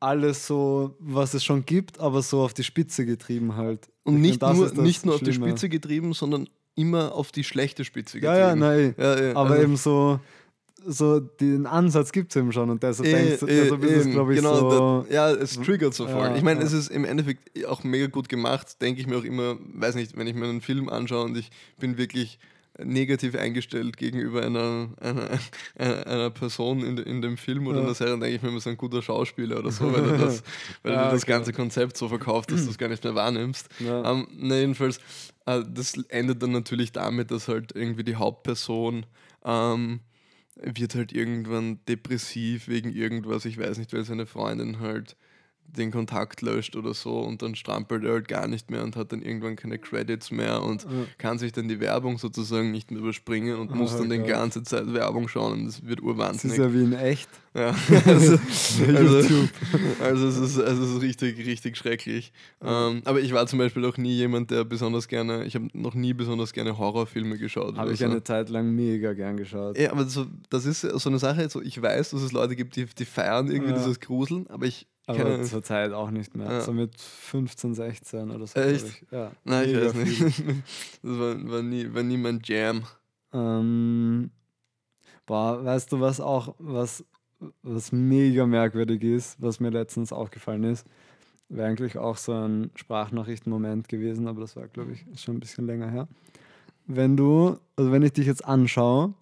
[0.00, 3.88] alles so, was es schon gibt, aber so auf die Spitze getrieben halt.
[4.04, 5.32] Und Ich nicht das nur, nicht nur auf die.
[5.32, 8.60] Spitze getrieben, sondern immer auf die schlechte Spitze Ja, ja, getrieben.
[8.60, 8.94] nein.
[8.98, 10.20] Ja, ja, aber also- eben so,
[10.86, 13.90] so den Ansatz gibt es eben schon und deshalb Eh, denkst du, eh, also ist
[13.90, 15.04] es, eben, glaube ich, genau, so.
[15.08, 16.26] da, ja, es triggert so voll.
[16.26, 16.66] Ja, ich meine, ja.
[16.66, 20.16] es ist im Endeffekt auch mega gut gemacht, denke ich mir auch immer, weiß nicht,
[20.16, 22.38] wenn ich mir einen Film anschaue und ich bin wirklich
[22.82, 27.84] negativ eingestellt gegenüber einer, einer, einer, Person in, in dem Film oder Ja.
[27.84, 30.18] einer Serie, dann denke ich mir immer so ein guter Schauspieler oder so, weil er
[30.18, 30.42] das,
[30.82, 31.32] weil er Ja, das okay.
[31.32, 33.68] ganze Konzept so verkauft, dass du es gar nicht mehr wahrnimmst.
[33.80, 34.10] Ja.
[34.12, 34.98] Ähm, na, jedenfalls,
[35.46, 39.06] äh, das endet dann natürlich damit, dass halt irgendwie die Hauptperson
[39.44, 40.00] ähm,
[40.62, 45.16] wird halt irgendwann depressiv wegen irgendwas, ich weiß nicht, weil seine Freundin halt
[45.76, 49.12] den Kontakt löscht oder so und dann strampelt er halt gar nicht mehr und hat
[49.12, 50.86] dann irgendwann keine Credits mehr und
[51.18, 54.62] kann sich dann die Werbung sozusagen nicht mehr überspringen und muss Oh dann die ganze
[54.62, 56.58] Zeit Werbung schauen und das wird Das ist urwahnsinnig.
[56.58, 57.28] ja wie in echt.
[57.54, 57.68] Ja,
[58.06, 58.38] also,
[58.86, 59.48] also,
[60.00, 62.32] also, es ist, also es ist richtig, richtig schrecklich.
[62.62, 65.94] Ähm, aber ich war zum Beispiel auch nie jemand, der besonders gerne, ich habe noch
[65.94, 67.76] nie besonders gerne Horrorfilme geschaut.
[67.76, 68.04] Habe ich so.
[68.04, 69.76] eine Zeit lang mega gern geschaut.
[69.78, 72.76] Ja, aber so, das ist so eine Sache, so, ich weiß, dass es Leute gibt,
[72.76, 73.78] die, die feiern irgendwie Ja.
[73.78, 76.50] dieses Gruseln, aber ich Aber zur Zeit auch nicht mehr.
[76.50, 76.60] Ja.
[76.60, 78.60] So mit 15, 16 oder so.
[78.60, 78.86] Echt?
[78.86, 79.04] Ich.
[79.10, 80.20] Ja, Nein, ich weiß nicht.
[81.02, 82.82] Das war, war, nie, war nie mein Jam.
[83.32, 84.30] Ähm,
[85.24, 87.04] boah, weißt du, was auch, was,
[87.62, 90.86] was mega merkwürdig ist, was mir letztens aufgefallen ist,
[91.48, 95.66] wäre eigentlich auch so ein Sprachnachrichtenmoment gewesen, aber das war, glaube ich, schon ein bisschen
[95.66, 96.08] länger her.
[96.86, 99.14] Wenn du, also wenn ich dich jetzt anschaue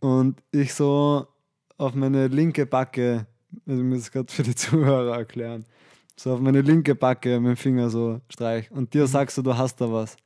[0.00, 1.28] und ich so
[1.78, 3.26] auf meine linke Backe,
[3.66, 5.64] also ich muss es gerade für die Zuhörer erklären,
[6.16, 9.56] so auf meine linke Backe mit dem Finger so streich und dir sagst du, du
[9.56, 10.16] hast da was,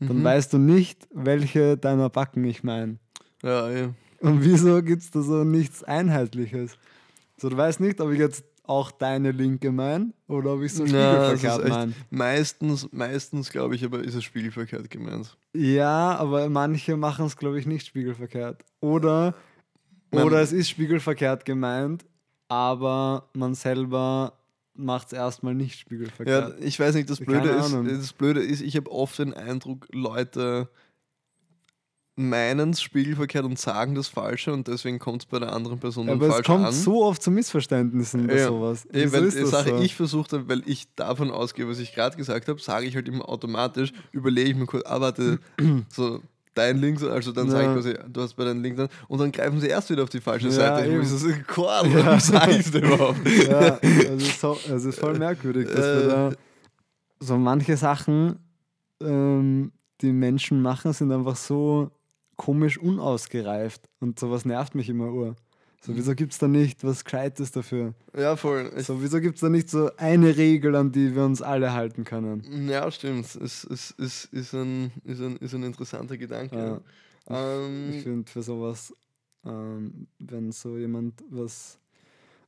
[0.00, 0.24] dann Mhm.
[0.24, 2.98] weißt du nicht, welche deiner Backen ich meine.
[3.42, 3.94] Ja, ja.
[4.20, 6.76] Und wieso gibt es da so nichts Einheitliches?
[7.36, 10.86] So, du weißt nicht, ob ich jetzt auch deine Link gemeint oder ob ich so
[10.86, 11.92] spiegelverkehrt echt- meine.
[12.10, 15.36] Meistens, meistens glaube ich, aber ist es spiegelverkehrt gemeint.
[15.52, 18.64] Ja, aber manche machen es, glaube ich, nicht spiegelverkehrt.
[18.80, 19.34] Oder,
[20.12, 22.04] oder es ist spiegelverkehrt gemeint,
[22.52, 24.34] aber man selber
[24.74, 26.60] macht es erstmal nicht Ja, spiegelverkehrt.
[26.62, 30.68] ich weiß nicht, das Blöde, ist, das Blöde ist, ich habe oft den Eindruck, Leute
[32.14, 36.06] meinen es spiegelverkehrt und sagen das Falsche und deswegen kommt es bei der anderen Person
[36.08, 36.72] dann aber es falsch kommt an.
[36.74, 38.48] so oft zu Missverständnissen bei Ja.
[38.48, 38.86] sowas.
[38.92, 39.82] Wieso weil ist die das Sache, so?
[39.82, 43.26] ich versuche, weil ich davon ausgehe, was ich gerade gesagt habe, sage ich halt immer
[43.30, 45.38] automatisch, überlege ich mir kurz, ah, warte,
[45.88, 46.20] so
[46.54, 47.74] dein Link, so- also dann sage ich Ja.
[47.74, 50.20] quasi, du hast bei deinem Link dann, und dann greifen sie erst wieder auf die
[50.20, 50.88] falsche Ja, Seite.
[50.90, 51.02] eben.
[51.02, 53.20] Ich so, Korn, warum sage ich denn überhaupt?
[53.48, 56.08] ja, also es ist, so, also ist voll merkwürdig, dass wir Äh.
[56.08, 56.32] da
[57.20, 58.38] so manche Sachen,
[59.02, 61.90] ähm, die Menschen machen, sind einfach so
[62.36, 65.36] komisch unausgereift und sowas nervt mich immer ur.
[65.84, 67.94] So, wieso gibt es da nicht was Gescheites dafür?
[68.16, 68.72] Ja, voll.
[68.76, 71.72] Ich, So, wieso gibt es da nicht so eine Regel, an die wir uns alle
[71.72, 72.68] halten können?
[72.68, 73.24] ja, stimmt.
[73.24, 76.56] Es, es, es ist, ein, ist, ein, ist ein interessanter Gedanke.
[76.56, 76.80] Ja.
[77.28, 78.92] Ich Ähm, finde für sowas,
[79.44, 81.78] ähm, wenn so jemand was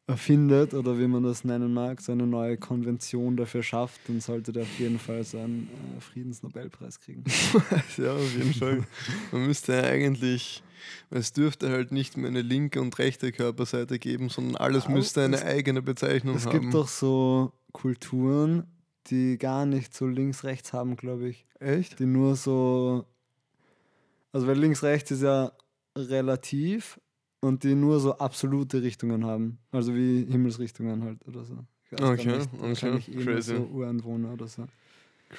[0.06, 4.52] erfindet oder wie man das nennen mag, so eine neue Konvention dafür schafft, dann sollte
[4.52, 7.24] der auf jeden Fall so einen äh, Friedensnobelpreis kriegen.
[7.96, 8.84] ja, auf jeden Fall.
[9.32, 10.62] Man müsste ja eigentlich,
[11.10, 15.22] es dürfte halt nicht mehr eine linke und rechte Körperseite geben, sondern alles Aber müsste
[15.22, 16.60] eine es- eigene Bezeichnung es haben.
[16.60, 18.66] gibt doch so Kulturen,
[19.08, 21.46] die gar nicht so links-rechts haben, glaube ich.
[21.60, 21.98] Echt?
[21.98, 23.04] Die nur so,
[24.32, 25.52] also weil links-rechts ist ja
[25.96, 27.00] relativ
[27.40, 29.58] und die nur so absolute Richtungen haben.
[29.70, 31.58] Also wie Himmelsrichtungen halt oder so.
[31.84, 32.48] Ich weiß Okay, nicht.
[32.54, 33.56] okay, Wahrscheinlich eh crazy.
[33.56, 34.66] so Ureinwohner oder so.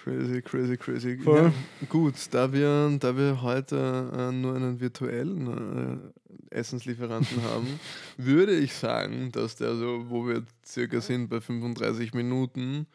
[0.03, 1.17] Crazy, crazy, crazy.
[1.17, 1.43] Voll.
[1.43, 1.53] Ja,
[1.89, 6.11] gut, da wir, da wir heute äh, nur einen virtuellen
[6.51, 7.79] äh, Essenslieferanten haben,
[8.17, 12.87] würde ich sagen, dass der so, wo wir circa sind bei 35 Minuten,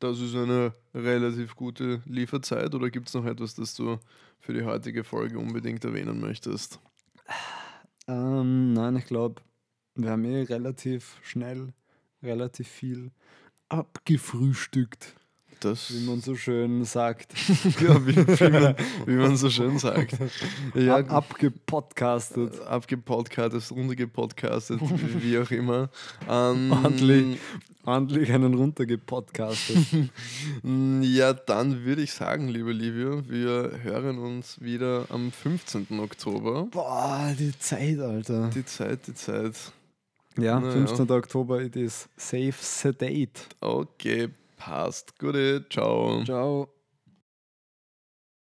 [0.00, 2.74] das ist eine relativ gute Lieferzeit.
[2.74, 3.98] Oder gibt es noch etwas, das du
[4.40, 6.80] für die heutige Folge unbedingt erwähnen möchtest?
[8.08, 9.40] Ähm, nein, ich glaube,
[9.94, 11.72] wir haben eh relativ schnell
[12.22, 13.12] relativ viel
[13.68, 15.14] abgefrühstückt,
[15.60, 17.32] Das, wie man so schön sagt.
[17.80, 18.74] ja, wie, wie, man,
[19.06, 20.16] wie man so schön sagt.
[20.74, 22.60] Ja, Ab, abgepodcastet.
[22.66, 24.80] abgepodcastet, runtergepodcastet,
[25.22, 25.90] wie auch immer.
[26.28, 27.38] Ähm, Ordentlich.
[27.84, 29.76] Ordentlich einen runtergepodcastet.
[31.02, 35.86] Ja, dann würde ich sagen, liebe Livio, wir hören uns wieder am 15.
[35.98, 36.68] Oktober.
[36.70, 38.48] Boah, die Zeit, Alter.
[38.54, 39.54] Die Zeit, die Zeit.
[40.38, 40.72] Ja, Na ja.
[40.72, 41.10] 15.
[41.10, 43.40] Oktober, it is safe sedate.
[43.60, 44.28] Okay,
[44.60, 45.18] passt.
[45.18, 46.22] Gute, ciao.
[46.24, 46.68] Ciao.